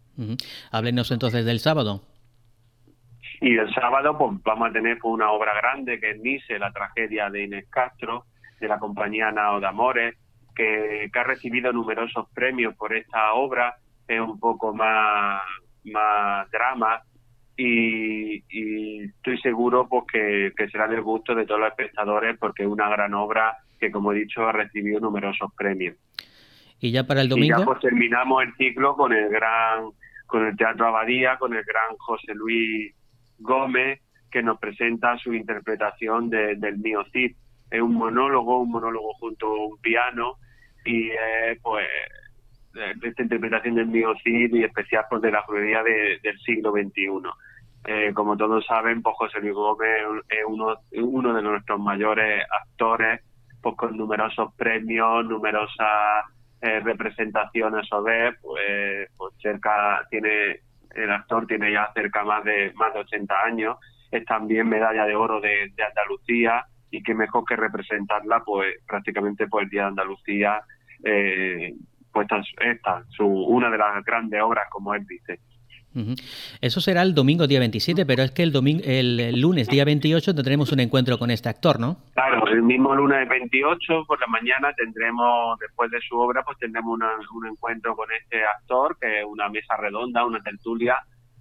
Háblenos 0.72 1.10
entonces 1.10 1.44
del 1.44 1.58
sábado. 1.58 2.00
Y 3.40 3.56
el 3.56 3.72
sábado 3.74 4.16
pues 4.16 4.42
vamos 4.42 4.70
a 4.70 4.72
tener 4.72 4.98
pues, 4.98 5.12
una 5.12 5.30
obra 5.30 5.54
grande 5.54 5.98
que 6.00 6.10
es 6.10 6.20
Nice, 6.20 6.58
la 6.58 6.72
tragedia 6.72 7.30
de 7.30 7.44
Inés 7.44 7.66
Castro, 7.70 8.26
de 8.60 8.68
la 8.68 8.78
compañía 8.78 9.32
Nao 9.32 9.60
de 9.60 9.66
Amores, 9.66 10.14
que, 10.54 11.08
que 11.12 11.18
ha 11.18 11.24
recibido 11.24 11.72
numerosos 11.72 12.28
premios 12.34 12.74
por 12.76 12.94
esta 12.94 13.32
obra, 13.32 13.76
es 14.06 14.20
un 14.20 14.38
poco 14.38 14.74
más, 14.74 15.42
más 15.84 16.50
drama, 16.50 17.02
y, 17.56 19.04
estoy 19.04 19.38
seguro 19.40 19.86
pues 19.88 20.04
que, 20.10 20.52
que, 20.56 20.68
será 20.70 20.88
del 20.88 21.02
gusto 21.02 21.34
de 21.34 21.44
todos 21.44 21.60
los 21.60 21.70
espectadores 21.70 22.38
porque 22.38 22.62
es 22.62 22.68
una 22.68 22.88
gran 22.88 23.12
obra 23.14 23.58
que, 23.78 23.90
como 23.90 24.12
he 24.12 24.20
dicho, 24.20 24.46
ha 24.46 24.52
recibido 24.52 25.00
numerosos 25.00 25.52
premios. 25.56 25.96
¿Y 26.80 26.90
ya 26.90 27.04
para 27.04 27.20
el 27.20 27.28
domingo? 27.28 27.56
Y 27.56 27.58
ya 27.60 27.64
pues 27.64 27.80
terminamos 27.80 28.42
el 28.42 28.54
ciclo 28.54 28.96
con 28.96 29.12
el 29.12 29.28
gran, 29.28 29.90
con 30.26 30.46
el 30.46 30.56
Teatro 30.56 30.86
Abadía, 30.86 31.36
con 31.38 31.54
el 31.54 31.62
gran 31.64 31.96
José 31.98 32.34
Luis 32.34 32.94
Gómez, 33.38 34.00
que 34.30 34.42
nos 34.42 34.58
presenta 34.58 35.18
su 35.18 35.34
interpretación 35.34 36.30
del 36.30 36.78
Mío 36.78 37.04
Cid. 37.12 37.36
Es 37.70 37.80
un 37.80 37.94
monólogo, 37.94 38.60
un 38.60 38.70
monólogo 38.70 39.12
junto 39.14 39.46
a 39.46 39.66
un 39.66 39.78
piano, 39.80 40.34
y 40.84 41.10
pues 41.62 41.86
esta 43.02 43.22
interpretación 43.22 43.74
del 43.74 43.86
Mío 43.86 44.14
Cid 44.22 44.54
y 44.54 44.64
especial 44.64 45.04
pues, 45.10 45.22
de 45.22 45.30
la 45.30 45.42
juguería 45.42 45.82
del 45.82 46.38
siglo 46.44 46.72
XXI. 46.72 47.28
Eh, 47.84 48.12
como 48.12 48.36
todos 48.36 48.64
saben, 48.66 49.02
pues 49.02 49.16
José 49.16 49.40
Luis 49.40 49.54
Gómez 49.54 49.88
es 50.28 50.44
uno, 50.46 50.76
uno 50.92 51.34
de 51.34 51.42
nuestros 51.42 51.80
mayores 51.80 52.44
actores 52.50 53.20
pues 53.62 53.76
con 53.76 53.96
numerosos 53.96 54.54
premios, 54.54 55.24
numerosas 55.26 56.24
eh, 56.62 56.80
representaciones 56.80 57.90
a 57.90 58.00
ver, 58.00 58.38
pues, 58.42 59.08
pues 59.16 59.34
cerca 59.40 60.06
tiene 60.10 60.60
el 60.94 61.10
actor 61.10 61.46
tiene 61.46 61.72
ya 61.72 61.90
cerca 61.94 62.24
más 62.24 62.42
de 62.44 62.72
más 62.74 62.92
de 62.92 63.00
80 63.00 63.34
años, 63.44 63.76
es 64.10 64.24
también 64.24 64.68
medalla 64.68 65.04
de 65.04 65.14
oro 65.14 65.40
de, 65.40 65.72
Andalucía 65.86 66.64
y 66.90 67.02
qué 67.02 67.14
mejor 67.14 67.44
que 67.44 67.56
representarla 67.56 68.42
pues 68.44 68.74
prácticamente 68.86 69.46
por 69.46 69.62
el 69.62 69.68
Día 69.68 69.82
de 69.82 69.88
Andalucía 69.88 70.60
eh, 71.04 71.74
pues 72.12 72.28
esta, 72.60 73.04
su, 73.10 73.24
una 73.26 73.70
de 73.70 73.78
las 73.78 74.04
grandes 74.04 74.42
obras 74.42 74.64
como 74.70 74.94
él 74.94 75.06
dice. 75.06 75.38
Eso 76.60 76.80
será 76.80 77.02
el 77.02 77.14
domingo 77.14 77.48
día 77.48 77.58
27, 77.58 78.06
pero 78.06 78.22
es 78.22 78.30
que 78.30 78.44
el, 78.44 78.52
domingo, 78.52 78.82
el, 78.84 79.40
lunes 79.40 79.66
día 79.66 79.84
28 79.84 80.34
tendremos 80.36 80.70
un 80.70 80.78
encuentro 80.78 81.18
con 81.18 81.32
este 81.32 81.48
actor, 81.48 81.80
¿no? 81.80 81.96
Claro, 82.14 82.46
el 82.46 82.62
mismo 82.62 82.94
lunes 82.94 83.28
28 83.28 84.04
por 84.06 84.20
la 84.20 84.28
mañana 84.28 84.72
tendremos, 84.74 85.58
después 85.58 85.90
de 85.90 86.00
su 86.00 86.16
obra, 86.16 86.44
pues 86.44 86.58
tendremos 86.58 86.96
un 87.34 87.46
encuentro 87.46 87.96
con 87.96 88.08
este 88.12 88.40
actor, 88.44 88.96
que 89.00 89.20
es 89.20 89.24
una 89.24 89.48
mesa 89.48 89.76
redonda, 89.76 90.24
una 90.24 90.40
tertulia, 90.40 90.96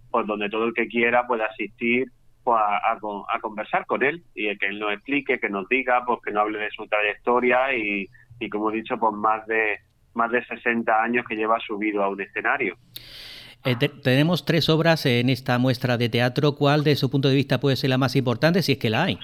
pues 0.09 0.25
donde 0.25 0.49
todo 0.49 0.65
el 0.65 0.73
que 0.73 0.87
quiera 0.87 1.27
puede 1.27 1.43
asistir 1.43 2.07
pues, 2.43 2.57
a, 2.59 2.93
a, 2.93 3.39
conversar 3.39 3.85
con 3.85 4.03
él 4.03 4.23
y 4.33 4.55
que 4.57 4.67
él 4.67 4.79
nos 4.79 4.93
explique, 4.93 5.39
que 5.39 5.49
nos 5.49 5.67
diga, 5.69 6.03
pues 6.05 6.19
que 6.23 6.31
nos 6.31 6.41
hable 6.41 6.59
de 6.59 6.71
su 6.71 6.87
trayectoria 6.87 7.73
y, 7.75 8.07
y 8.39 8.49
como 8.49 8.71
he 8.71 8.75
dicho, 8.75 8.97
pues 8.97 9.13
más 9.13 9.45
de 9.47 9.79
más 10.13 10.31
de 10.31 10.43
60 10.43 11.01
años 11.01 11.25
que 11.27 11.35
lleva 11.35 11.59
subido 11.59 12.03
a 12.03 12.09
un 12.09 12.19
escenario. 12.19 12.75
Eh, 13.65 13.75
tenemos 14.03 14.45
tres 14.45 14.69
obras 14.69 15.05
en 15.05 15.29
esta 15.29 15.57
muestra 15.57 15.97
de 15.97 16.09
teatro. 16.09 16.55
¿Cuál, 16.55 16.83
de 16.83 16.95
su 16.95 17.09
punto 17.09 17.27
de 17.27 17.35
vista, 17.35 17.59
puede 17.59 17.75
ser 17.75 17.89
la 17.89 17.97
más 17.97 18.15
importante, 18.15 18.61
si 18.61 18.73
es 18.73 18.77
que 18.77 18.89
la 18.89 19.03
hay? 19.03 19.19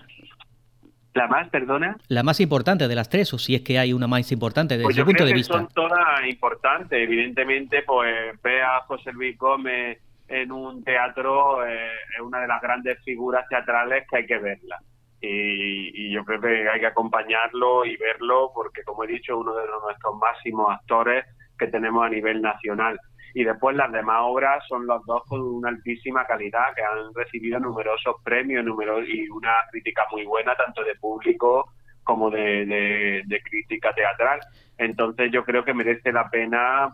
¿La 1.13 1.27
más, 1.27 1.47
perdona? 1.49 1.97
La 2.09 2.23
más 2.23 2.41
importante 2.41 2.89
de 2.89 2.95
las 2.95 3.09
tres, 3.09 3.33
o 3.33 3.37
si 3.37 3.55
es 3.55 3.61
que 3.61 3.79
hay 3.79 3.93
una 3.93 4.07
más 4.07 4.29
importante 4.33 4.75
desde 4.75 4.83
pues 4.83 4.97
su 4.97 5.05
punto 5.05 5.23
de 5.23 5.33
vista. 5.33 5.53
Son 5.53 5.67
todas 5.69 6.27
importantes. 6.27 6.99
Evidentemente, 7.01 7.83
pues 7.83 8.13
ve 8.43 8.61
a 8.61 8.81
José 8.81 9.13
Luis 9.13 9.37
Gómez 9.37 9.99
en 10.27 10.51
un 10.51 10.83
teatro, 10.83 11.65
eh, 11.65 11.91
es 12.15 12.21
una 12.21 12.41
de 12.41 12.47
las 12.47 12.61
grandes 12.61 13.03
figuras 13.03 13.47
teatrales 13.47 14.05
que 14.09 14.17
hay 14.17 14.25
que 14.25 14.37
verla. 14.37 14.79
Y, 15.21 16.07
y, 16.07 16.11
yo 16.11 16.23
creo 16.23 16.39
que 16.41 16.69
hay 16.69 16.79
que 16.79 16.87
acompañarlo 16.87 17.85
y 17.85 17.97
verlo 17.97 18.51
porque, 18.53 18.83
como 18.83 19.03
he 19.03 19.07
dicho, 19.07 19.37
uno 19.37 19.55
de 19.55 19.65
nuestros 19.67 20.15
máximos 20.17 20.71
actores 20.71 21.25
que 21.57 21.67
tenemos 21.67 22.05
a 22.05 22.09
nivel 22.09 22.41
nacional 22.41 22.99
y 23.35 23.43
después 23.43 23.75
las 23.75 23.91
demás 23.91 24.21
obras 24.21 24.63
son 24.65 24.87
los 24.87 25.05
dos 25.05 25.21
con 25.27 25.41
una 25.41 25.67
altísima 25.67 26.25
calidad 26.25 26.73
que 26.73 26.81
han 26.81 27.13
recibido 27.13 27.59
numerosos 27.59 28.15
premios 28.23 28.63
numerosos 28.63 29.09
y 29.09 29.29
una 29.29 29.51
crítica 29.69 30.03
muy 30.09 30.25
buena 30.25 30.55
tanto 30.55 30.81
de 30.85 30.95
público 30.95 31.69
como 32.01 32.29
de, 32.29 33.25
crítica 33.43 33.93
teatral. 33.93 34.39
Entonces 34.77 35.31
yo 35.33 35.43
creo 35.43 35.65
que 35.65 35.73
merece 35.73 36.13
la 36.13 36.29
pena 36.29 36.93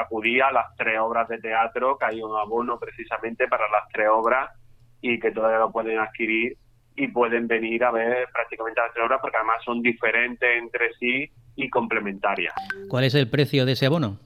acudir 0.00 0.42
a 0.42 0.52
las 0.52 0.74
tres 0.76 0.98
obras 0.98 1.28
de 1.28 1.38
teatro, 1.38 1.96
que 1.98 2.04
hay 2.06 2.22
un 2.22 2.36
abono 2.36 2.78
precisamente 2.78 3.48
para 3.48 3.68
las 3.68 3.88
tres 3.92 4.08
obras 4.10 4.50
y 5.00 5.18
que 5.18 5.30
todavía 5.30 5.58
lo 5.58 5.72
pueden 5.72 5.98
adquirir 5.98 6.56
y 6.96 7.08
pueden 7.08 7.48
venir 7.48 7.84
a 7.84 7.90
ver 7.90 8.28
prácticamente 8.32 8.80
las 8.80 8.92
tres 8.92 9.04
obras 9.04 9.20
porque 9.20 9.36
además 9.36 9.56
son 9.64 9.82
diferentes 9.82 10.48
entre 10.56 10.94
sí 10.94 11.30
y 11.56 11.68
complementarias. 11.68 12.54
¿Cuál 12.88 13.04
es 13.04 13.14
el 13.14 13.28
precio 13.28 13.66
de 13.66 13.72
ese 13.72 13.86
abono? 13.86 14.18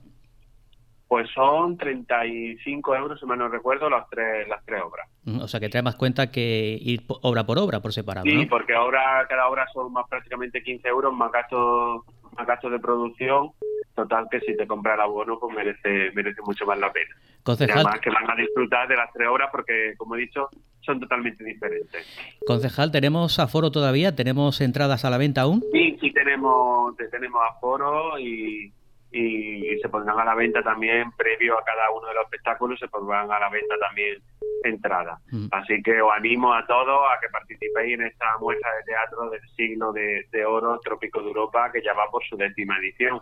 Pues 1.09 1.27
son 1.35 1.79
35 1.79 2.95
euros, 2.95 3.19
si 3.19 3.25
mal 3.25 3.39
no 3.39 3.49
recuerdo, 3.49 3.89
las 3.89 4.09
tres, 4.11 4.47
las 4.47 4.63
tres 4.67 4.83
obras. 4.83 5.09
O 5.41 5.49
sea 5.49 5.59
que 5.59 5.71
trae 5.71 5.83
más 5.83 5.97
cuenta 5.97 6.31
que 6.31 6.79
ir 6.79 7.01
obra 7.23 7.45
por 7.45 7.59
obra, 7.59 7.81
por 7.81 7.95
separado. 7.95 8.27
Sí, 8.27 8.45
porque 8.45 8.75
ahora 8.75 9.27
cada 9.27 9.49
obra 9.49 9.67
son 9.73 9.91
más 9.91 10.07
prácticamente 10.09 10.63
15 10.63 10.87
euros 10.87 11.15
más 11.15 11.33
gastos, 11.33 12.03
más 12.37 12.47
gastos 12.47 12.73
de 12.73 12.79
producción. 12.79 13.53
Total 13.99 14.29
que 14.31 14.39
si 14.39 14.57
te 14.57 14.65
compras 14.65 14.95
el 14.95 15.01
abono, 15.01 15.41
pues 15.41 15.57
merece, 15.57 16.13
merece 16.15 16.41
mucho 16.43 16.65
más 16.65 16.79
la 16.79 16.93
pena. 16.93 17.17
Concejal... 17.43 17.79
además 17.79 17.99
que 17.99 18.11
van 18.11 18.31
a 18.31 18.37
disfrutar 18.37 18.87
de 18.87 18.95
las 18.95 19.13
tres 19.13 19.27
obras 19.27 19.49
porque, 19.51 19.95
como 19.97 20.15
he 20.15 20.21
dicho, 20.21 20.49
son 20.83 21.01
totalmente 21.01 21.43
diferentes. 21.43 22.07
Concejal, 22.47 22.93
¿tenemos 22.93 23.41
aforo 23.41 23.73
todavía? 23.73 24.15
¿Tenemos 24.15 24.61
entradas 24.61 25.05
a 25.05 25.11
la 25.11 25.19
venta 25.19 25.41
aún? 25.41 25.65
Sí, 25.73 25.99
sí 26.01 26.13
tenemos, 26.13 26.97
tenemos 27.11 27.43
aforo 27.51 28.17
y 28.21 28.73
y, 29.11 29.79
se 29.81 29.89
pondrán 29.89 30.19
a 30.19 30.25
la 30.25 30.35
venta 30.35 30.63
también, 30.63 31.11
previo 31.13 31.59
a 31.59 31.65
cada 31.65 31.91
uno 31.91 32.09
de 32.09 32.15
los 32.15 32.25
espectáculos, 32.25 32.79
se 32.79 32.89
pondrán 32.89 33.31
a 33.31 33.39
la 33.39 33.49
venta 33.49 33.75
también 33.81 34.21
entradas. 34.65 35.21
Mm. 35.31 35.47
Así 35.51 35.83
que 35.83 36.01
os 36.03 36.13
animo 36.17 36.53
a 36.53 36.67
todos 36.67 37.01
a 37.11 37.21
que 37.21 37.29
participéis 37.31 37.95
en 37.95 38.07
esta 38.07 38.27
muestra 38.39 38.71
de 38.77 38.83
teatro 38.85 39.31
del 39.31 39.41
siglo 39.57 39.93
de, 39.93 40.45
oro 40.45 40.79
Trópico 40.81 41.21
de 41.21 41.29
Europa, 41.29 41.71
que 41.73 41.83
ya 41.83 41.95
va 41.95 42.11
por 42.11 42.25
su 42.25 42.37
décima 42.37 42.79
edición. 42.79 43.21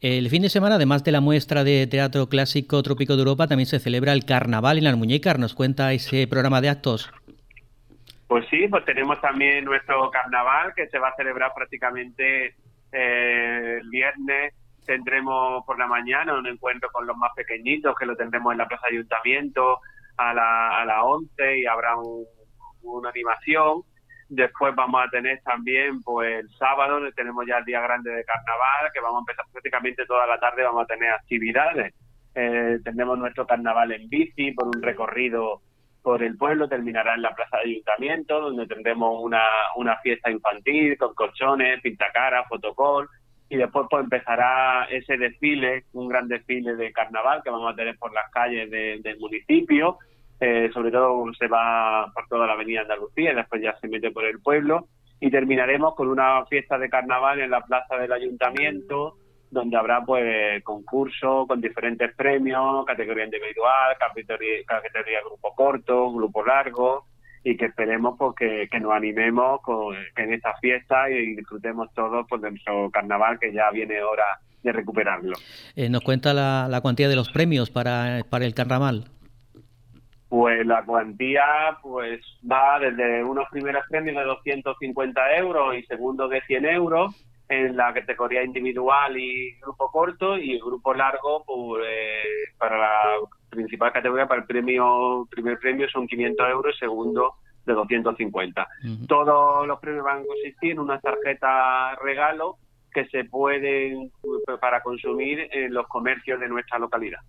El 0.00 0.28
fin 0.30 0.42
de 0.42 0.48
semana, 0.48 0.76
además 0.76 1.04
de 1.04 1.12
la 1.12 1.20
muestra 1.20 1.64
de 1.64 1.86
teatro 1.86 2.28
clásico 2.28 2.82
Trópico 2.82 3.14
de 3.14 3.20
Europa, 3.20 3.46
también 3.46 3.66
se 3.66 3.78
celebra 3.78 4.12
el 4.12 4.24
Carnaval 4.24 4.78
en 4.78 4.84
las 4.84 4.96
Muñecas. 4.96 5.38
¿Nos 5.38 5.54
cuenta 5.54 5.92
ese 5.92 6.26
programa 6.26 6.60
de 6.60 6.68
actos? 6.68 7.10
Pues 8.28 8.46
sí, 8.50 8.66
pues 8.68 8.84
tenemos 8.84 9.20
también 9.20 9.64
nuestro 9.64 10.10
carnaval 10.10 10.72
que 10.74 10.86
se 10.88 10.98
va 10.98 11.08
a 11.08 11.16
celebrar 11.16 11.52
prácticamente 11.54 12.54
eh, 12.92 13.78
el 13.80 13.88
viernes 13.90 14.54
tendremos 14.84 15.64
por 15.64 15.78
la 15.78 15.86
mañana 15.86 16.34
un 16.34 16.46
encuentro 16.46 16.90
con 16.92 17.06
los 17.06 17.16
más 17.16 17.32
pequeñitos, 17.34 17.96
que 17.96 18.06
lo 18.06 18.16
tendremos 18.16 18.52
en 18.52 18.58
la 18.58 18.68
Plaza 18.68 18.86
Ayuntamiento 18.90 19.78
a, 20.16 20.34
la, 20.34 20.80
a 20.80 20.84
las 20.84 20.98
11 21.02 21.58
y 21.58 21.66
habrá 21.66 21.94
una 22.82 23.08
animación. 23.08 23.82
Después 24.34 24.74
vamos 24.74 25.04
a 25.04 25.10
tener 25.10 25.42
también, 25.42 26.00
pues 26.02 26.40
el 26.40 26.48
sábado, 26.56 26.98
tenemos 27.14 27.44
ya 27.46 27.58
el 27.58 27.66
día 27.66 27.82
grande 27.82 28.10
de 28.10 28.24
carnaval, 28.24 28.90
que 28.94 29.00
vamos 29.00 29.18
a 29.18 29.20
empezar 29.20 29.44
prácticamente 29.52 30.06
toda 30.06 30.26
la 30.26 30.38
tarde, 30.38 30.62
vamos 30.62 30.84
a 30.84 30.86
tener 30.86 31.10
actividades. 31.10 31.94
Eh, 32.34 32.78
tendremos 32.82 33.18
nuestro 33.18 33.46
carnaval 33.46 33.92
en 33.92 34.08
bici 34.08 34.52
por 34.52 34.68
un 34.68 34.82
recorrido 34.82 35.60
por 36.02 36.22
el 36.22 36.38
pueblo, 36.38 36.66
terminará 36.66 37.14
en 37.14 37.20
la 37.20 37.34
Plaza 37.34 37.58
de 37.58 37.72
Ayuntamiento, 37.72 38.40
donde 38.40 38.66
tendremos 38.66 39.22
una, 39.22 39.44
una 39.76 39.98
fiesta 39.98 40.30
infantil 40.30 40.96
con 40.96 41.14
colchones, 41.14 41.82
pintacaras, 41.82 42.48
fotocol, 42.48 43.10
y 43.50 43.56
después 43.56 43.86
pues 43.90 44.02
empezará 44.02 44.86
ese 44.90 45.18
desfile, 45.18 45.84
un 45.92 46.08
gran 46.08 46.26
desfile 46.26 46.74
de 46.74 46.90
carnaval 46.90 47.42
que 47.44 47.50
vamos 47.50 47.70
a 47.70 47.76
tener 47.76 47.98
por 47.98 48.14
las 48.14 48.30
calles 48.30 48.70
del 48.70 49.18
municipio, 49.18 49.98
eh, 50.44 50.70
sobre 50.74 50.90
todo 50.90 51.32
se 51.38 51.46
va 51.46 52.10
por 52.12 52.26
toda 52.26 52.48
la 52.48 52.54
avenida 52.54 52.80
Andalucía 52.80 53.30
y 53.30 53.36
después 53.36 53.62
ya 53.62 53.78
se 53.80 53.86
mete 53.86 54.10
por 54.10 54.24
el 54.24 54.40
pueblo, 54.40 54.88
y 55.20 55.30
terminaremos 55.30 55.94
con 55.94 56.08
una 56.08 56.44
fiesta 56.46 56.78
de 56.78 56.90
carnaval 56.90 57.38
en 57.38 57.52
la 57.52 57.60
Plaza 57.60 57.96
del 57.96 58.10
Ayuntamiento, 58.10 59.18
donde 59.52 59.76
habrá 59.76 60.04
pues 60.04 60.60
concursos 60.64 61.46
con 61.46 61.60
diferentes 61.60 62.12
premios, 62.16 62.84
categoría 62.86 63.26
individual, 63.26 63.96
categoría, 63.96 65.20
grupo 65.24 65.54
corto, 65.54 66.12
grupo 66.12 66.44
largo, 66.44 67.04
y 67.44 67.56
que 67.56 67.66
esperemos 67.66 68.16
pues, 68.18 68.34
que, 68.68 68.80
nos 68.80 68.90
animemos 68.90 69.60
con, 69.62 69.94
en 69.94 70.32
esta 70.32 70.54
fiesta 70.60 71.08
y 71.08 71.36
disfrutemos 71.36 71.88
todos 71.94 72.26
pues, 72.28 72.42
de 72.42 72.50
nuestro 72.50 72.90
carnaval 72.90 73.38
que 73.38 73.52
ya 73.52 73.70
viene 73.70 74.02
hora 74.02 74.40
de 74.60 74.72
recuperarlo. 74.72 75.36
Eh, 75.76 75.88
¿Nos 75.88 76.02
cuenta 76.02 76.34
la, 76.34 76.66
la, 76.68 76.80
cuantía 76.80 77.08
de 77.08 77.14
los 77.14 77.30
premios 77.30 77.70
para, 77.70 78.22
para 78.28 78.44
el 78.44 78.54
carnaval? 78.54 79.04
Pues 80.32 80.66
la 80.66 80.82
cuantía 80.82 81.76
pues 81.82 82.22
va 82.50 82.78
desde 82.78 83.22
unos 83.22 83.46
primeros 83.50 83.84
premios 83.90 84.16
de 84.16 84.24
250 84.24 85.36
euros 85.36 85.76
y 85.76 85.82
segundos 85.82 86.30
de 86.30 86.40
100 86.40 86.64
euros 86.64 87.14
en 87.50 87.76
la 87.76 87.92
categoría 87.92 88.42
individual 88.42 89.14
y 89.14 89.52
grupo 89.60 89.90
corto 89.90 90.38
y 90.38 90.52
el 90.52 90.60
grupo 90.60 90.94
largo 90.94 91.44
pues, 91.44 91.84
eh, 91.86 92.22
para 92.56 92.78
la 92.78 93.02
principal 93.50 93.92
categoría 93.92 94.26
para 94.26 94.40
el 94.40 94.46
premio 94.46 95.28
primer 95.30 95.58
premio 95.58 95.86
son 95.90 96.06
500 96.06 96.48
euros 96.48 96.78
segundo 96.78 97.34
de 97.66 97.74
250 97.74 98.66
todos 99.06 99.66
los 99.66 99.78
premios 99.80 100.02
van 100.02 100.22
a 100.22 100.26
consistir 100.26 100.72
en 100.72 100.78
una 100.78 100.98
tarjeta 100.98 101.94
regalo 101.96 102.56
que 102.92 103.06
se 103.06 103.24
pueden 103.24 104.10
para 104.60 104.82
consumir 104.82 105.48
en 105.50 105.72
los 105.72 105.86
comercios 105.88 106.38
de 106.40 106.48
nuestra 106.48 106.78
localidad. 106.78 107.20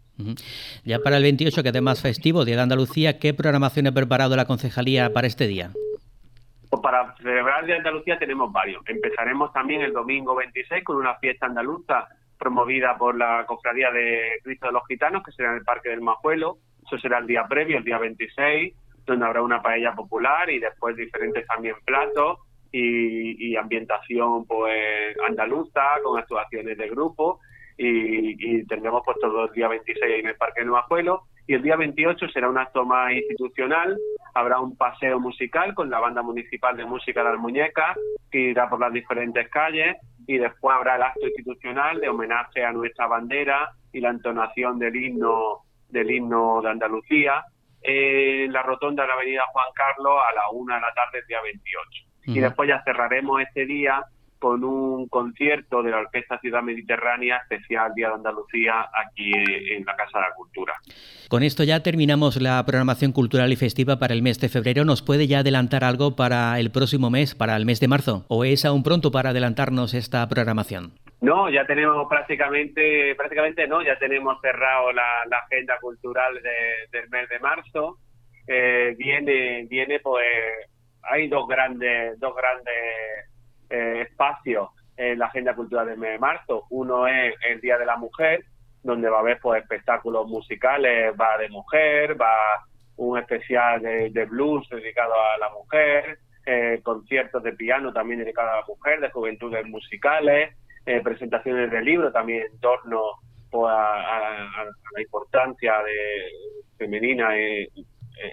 Ya 0.84 0.99
para 0.99 1.17
el 1.17 1.23
28, 1.23 1.63
que 1.63 1.69
además 1.69 2.02
festivo, 2.02 2.45
Día 2.45 2.56
de 2.56 2.62
Andalucía, 2.62 3.19
¿qué 3.19 3.34
programación 3.34 3.88
ha 3.88 3.91
preparado 3.91 4.36
la 4.36 4.45
concejalía 4.45 5.12
para 5.12 5.28
este 5.28 5.47
día? 5.47 5.71
Pues 6.69 6.82
para 6.82 7.15
celebrar 7.17 7.62
el 7.62 7.67
Día 7.67 7.76
de 7.76 7.80
Andalucía 7.80 8.19
tenemos 8.19 8.52
varios. 8.52 8.84
Empezaremos 8.88 9.52
también 9.54 9.82
el 9.82 9.93
domingo 9.93 10.36
26 10.36 10.84
con 10.84 10.97
una 10.97 11.15
fiesta 11.15 11.45
andaluza 11.45 12.08
promovida 12.38 12.97
por 12.97 13.17
la 13.17 13.45
Cofradía 13.45 13.91
de 13.91 14.39
Cristo 14.43 14.67
de 14.67 14.73
los 14.73 14.84
Gitanos, 14.88 15.23
que 15.23 15.32
será 15.32 15.52
en 15.52 15.58
el 15.58 15.63
Parque 15.63 15.89
del 15.89 16.02
Majuelo. 16.02 16.58
Eso 16.86 16.97
será 16.97 17.19
el 17.19 17.28
día 17.28 17.45
previo, 17.47 17.78
el 17.78 17.84
día 17.84 17.97
26, 17.97 18.73
donde 19.06 19.26
habrá 19.26 19.41
una 19.41 19.62
paella 19.62 19.93
popular 19.93 20.49
y 20.49 20.60
después 20.60 20.95
diferentes 20.95 21.45
también 21.47 21.76
platos 21.86 22.39
y, 22.73 23.55
ambientación 23.55 24.45
pues 24.45 25.15
andaluza 25.27 25.81
con 26.03 26.19
actuaciones 26.19 26.77
de 26.77 26.89
grupo. 26.89 27.39
Y, 27.77 28.65
tendremos 28.65 29.01
pues 29.05 29.17
todo 29.21 29.45
el 29.45 29.51
día 29.53 29.67
26 29.67 30.19
en 30.19 30.27
el 30.27 30.36
Parque 30.36 30.62
del 30.62 30.69
Majuelo 30.69 31.23
y 31.45 31.55
el 31.55 31.62
día 31.62 31.75
28 31.75 32.29
será 32.29 32.49
un 32.49 32.57
acto 32.57 32.86
más 32.86 33.12
institucional, 33.12 33.97
habrá 34.33 34.59
un 34.59 34.77
paseo 34.77 35.19
musical 35.19 35.73
con 35.73 35.89
la 35.89 35.99
banda 35.99 36.21
municipal 36.21 36.77
de 36.77 36.86
música 36.86 37.21
de 37.21 37.31
las 37.31 37.39
muñecas 37.39 37.97
que 38.31 38.39
irá 38.39 38.69
por 38.69 38.79
las 38.79 38.93
diferentes 38.93 39.49
calles. 39.49 39.97
Y 40.25 40.38
después 40.38 40.73
habrá 40.73 40.95
el 40.95 41.03
acto 41.03 41.27
institucional 41.27 41.99
de 41.99 42.07
homenaje 42.07 42.63
a 42.63 42.71
nuestra 42.71 43.07
bandera 43.07 43.71
y 43.91 43.99
la 43.99 44.09
entonación 44.09 44.79
del 44.79 44.95
himno 44.95 45.63
del 45.89 46.09
himno 46.09 46.62
de 46.62 46.69
Andalucía 46.69 47.43
en 47.81 48.51
la 48.51 48.63
rotonda 48.63 49.03
de 49.03 49.09
la 49.09 49.15
avenida 49.15 49.43
Juan 49.51 49.67
Carlos 49.75 50.17
a 50.17 50.33
la 50.33 50.49
una 50.51 50.75
de 50.75 50.81
la 50.81 50.93
tarde 50.93 51.19
el 51.19 51.27
día 51.27 51.41
28. 51.41 52.12
Y 52.25 52.39
después 52.39 52.69
ya 52.69 52.81
cerraremos 52.83 53.41
este 53.41 53.65
día 53.65 54.05
con 54.43 54.62
un 54.65 55.07
concierto 55.07 55.81
de 55.81 55.91
la 55.91 55.99
Orquesta 55.99 56.38
Ciudad 56.39 56.62
Mediterránea 56.62 57.38
especial 57.38 57.93
Día 57.95 58.09
de 58.09 58.15
Andalucía 58.15 58.89
aquí 58.93 59.31
en 59.31 59.86
la 59.86 59.95
Casa 59.95 60.19
de 60.19 60.25
la 60.27 60.36
Cultura. 60.36 60.73
Con 61.29 61.43
esto 61.43 61.63
ya 61.63 61.81
terminamos 61.81 62.41
la 62.41 62.62
programación 62.65 63.13
cultural 63.13 63.53
y 63.53 63.55
festiva 63.55 63.99
para 63.99 64.13
el 64.13 64.21
mes 64.21 64.41
de 64.41 64.49
febrero. 64.49 64.83
¿Nos 64.83 65.01
puede 65.01 65.27
ya 65.27 65.39
adelantar 65.39 65.86
algo 65.86 66.17
para 66.17 66.59
el 66.59 66.71
próximo 66.71 67.09
mes, 67.09 67.36
para 67.36 67.55
el 67.55 67.65
mes 67.65 67.79
de 67.79 67.88
marzo? 67.88 68.25
¿O 68.27 68.43
es 68.43 68.65
aún 68.65 68.83
pronto 68.83 69.12
para 69.12 69.29
adelantarnos 69.29 69.93
esta 69.93 70.27
programación? 70.27 70.91
No, 71.21 71.49
ya 71.49 71.65
tenemos 71.65 72.05
prácticamente, 72.09 73.15
prácticamente 73.15 73.65
no, 73.65 73.81
ya 73.81 73.97
tenemos 73.97 74.41
cerrado 74.41 74.91
la, 74.91 75.23
agenda 75.45 75.75
cultural 75.79 76.33
del 76.91 77.09
mes 77.09 77.29
de 77.29 77.39
marzo. 77.39 77.97
Eh, 78.45 78.93
viene, 78.97 79.65
viene 79.69 80.01
pues, 80.01 80.25
hay 81.03 81.27
dos 81.27 81.47
grandes, 81.47 82.19
dos 82.19 82.35
grandes 82.35 82.73
eh, 83.69 84.01
espacios 84.09 84.69
en 84.95 85.19
la 85.19 85.25
agenda 85.25 85.55
cultural 85.55 85.87
del 85.87 85.97
mes 85.97 86.11
de 86.11 86.19
marzo. 86.19 86.65
Uno 86.69 87.07
es 87.07 87.33
el 87.47 87.59
Día 87.61 87.77
de 87.77 87.85
la 87.85 87.97
Mujer, 87.97 88.43
donde 88.83 89.09
va 89.09 89.17
a 89.17 89.21
haber 89.21 89.39
pues, 89.39 89.61
espectáculos 89.61 90.27
musicales, 90.27 91.13
va 91.19 91.37
de 91.37 91.49
mujer, 91.49 92.19
va 92.19 92.35
un 92.97 93.17
especial 93.17 93.81
de, 93.81 94.25
blues 94.25 94.67
dedicado 94.69 95.13
a 95.13 95.37
la 95.39 95.49
mujer, 95.49 96.19
eh, 96.45 96.79
conciertos 96.83 97.41
de 97.41 97.53
piano 97.53 97.91
también 97.91 98.19
dedicados 98.19 98.51
a 98.51 98.59
la 98.59 98.65
mujer, 98.67 98.99
de 98.99 99.09
juventudes 99.09 99.65
musicales, 99.65 100.55
eh, 100.85 101.01
presentaciones 101.01 101.71
de 101.71 101.81
libros 101.81 102.13
también 102.13 102.43
en 102.51 102.59
torno 102.59 103.01
pues, 103.49 103.73
a, 103.73 104.65
la 104.95 105.01
importancia 105.01 105.73
de, 105.81 106.77
femenina 106.77 107.35
en, 107.37 107.67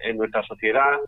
en 0.05 0.17
nuestra 0.17 0.43
sociedad. 0.43 0.99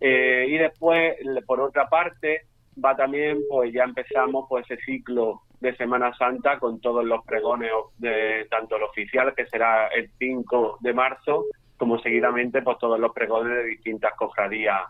Y 0.00 0.58
después, 0.58 1.16
por 1.46 1.60
otra 1.60 1.88
parte, 1.88 2.42
va 2.82 2.94
también, 2.96 3.38
pues 3.48 3.72
ya 3.72 3.84
empezamos 3.84 4.46
pues 4.48 4.70
ese 4.70 4.82
ciclo 4.82 5.42
de 5.60 5.74
Semana 5.76 6.12
Santa 6.16 6.58
con 6.58 6.80
todos 6.80 7.04
los 7.04 7.24
pregones 7.24 7.70
de 7.98 8.46
tanto 8.50 8.76
el 8.76 8.82
oficial 8.82 9.34
que 9.34 9.46
será 9.46 9.88
el 9.88 10.10
5 10.18 10.78
de 10.80 10.92
marzo 10.92 11.46
como 11.76 11.98
seguidamente 11.98 12.62
pues 12.62 12.78
todos 12.78 12.98
los 12.98 13.12
pregones 13.12 13.56
de 13.56 13.64
distintas 13.64 14.12
cofradías 14.16 14.82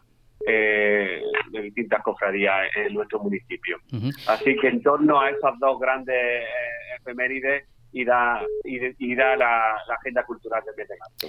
eh, 0.46 1.22
de 1.50 1.62
distintas 1.62 2.02
cofradías 2.02 2.68
en 2.76 2.94
nuestro 2.94 3.18
municipio. 3.20 3.78
Así 4.28 4.56
que 4.56 4.68
en 4.68 4.82
torno 4.82 5.20
a 5.20 5.30
esas 5.30 5.58
dos 5.58 5.80
grandes 5.80 6.14
eh, 6.14 6.44
efemérides 7.00 7.64
irá, 7.92 8.42
irá 8.64 9.36
la, 9.36 9.76
agenda 9.98 10.24
cultural 10.24 10.62
del 10.64 10.76
mes 10.76 10.88
de 10.88 10.94
marzo. 10.98 11.28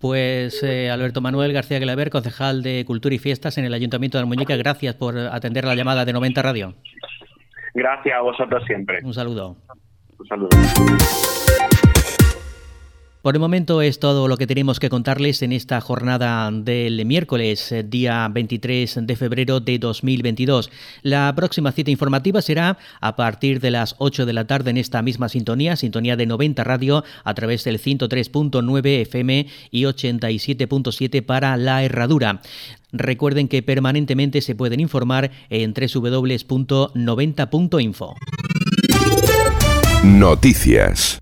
Pues 0.00 0.62
eh, 0.62 0.90
Alberto 0.90 1.20
Manuel 1.20 1.52
García 1.52 1.78
Glaver, 1.78 2.10
concejal 2.10 2.62
de 2.62 2.84
Cultura 2.86 3.14
y 3.14 3.18
Fiestas 3.18 3.58
en 3.58 3.64
el 3.64 3.74
Ayuntamiento 3.74 4.18
de 4.18 4.22
Almuñeca, 4.22 4.56
gracias 4.56 4.94
por 4.94 5.18
atender 5.18 5.64
la 5.64 5.74
llamada 5.74 6.04
de 6.04 6.12
90 6.12 6.42
Radio. 6.42 6.74
Gracias 7.74 8.16
a 8.16 8.20
vosotros 8.22 8.62
siempre. 8.66 9.00
Un 9.02 9.14
saludo. 9.14 9.56
Un 10.18 10.26
saludo. 10.26 10.48
Por 13.28 13.36
el 13.36 13.40
momento 13.40 13.82
es 13.82 13.98
todo 13.98 14.26
lo 14.26 14.38
que 14.38 14.46
tenemos 14.46 14.80
que 14.80 14.88
contarles 14.88 15.42
en 15.42 15.52
esta 15.52 15.82
jornada 15.82 16.50
del 16.50 17.04
miércoles, 17.04 17.70
eh, 17.72 17.82
día 17.82 18.26
23 18.26 19.00
de 19.02 19.16
febrero 19.16 19.60
de 19.60 19.78
2022. 19.78 20.70
La 21.02 21.30
próxima 21.36 21.72
cita 21.72 21.90
informativa 21.90 22.40
será 22.40 22.78
a 23.02 23.16
partir 23.16 23.60
de 23.60 23.70
las 23.70 23.96
8 23.98 24.24
de 24.24 24.32
la 24.32 24.46
tarde 24.46 24.70
en 24.70 24.78
esta 24.78 25.02
misma 25.02 25.28
sintonía, 25.28 25.76
sintonía 25.76 26.16
de 26.16 26.24
90 26.24 26.64
radio, 26.64 27.04
a 27.22 27.34
través 27.34 27.64
del 27.64 27.78
103.9 27.78 29.02
FM 29.02 29.46
y 29.72 29.82
87.7 29.82 31.22
para 31.22 31.58
la 31.58 31.84
herradura. 31.84 32.40
Recuerden 32.92 33.48
que 33.48 33.62
permanentemente 33.62 34.40
se 34.40 34.54
pueden 34.54 34.80
informar 34.80 35.30
en 35.50 35.74
www.90.info. 35.74 38.14
Noticias. 40.02 41.16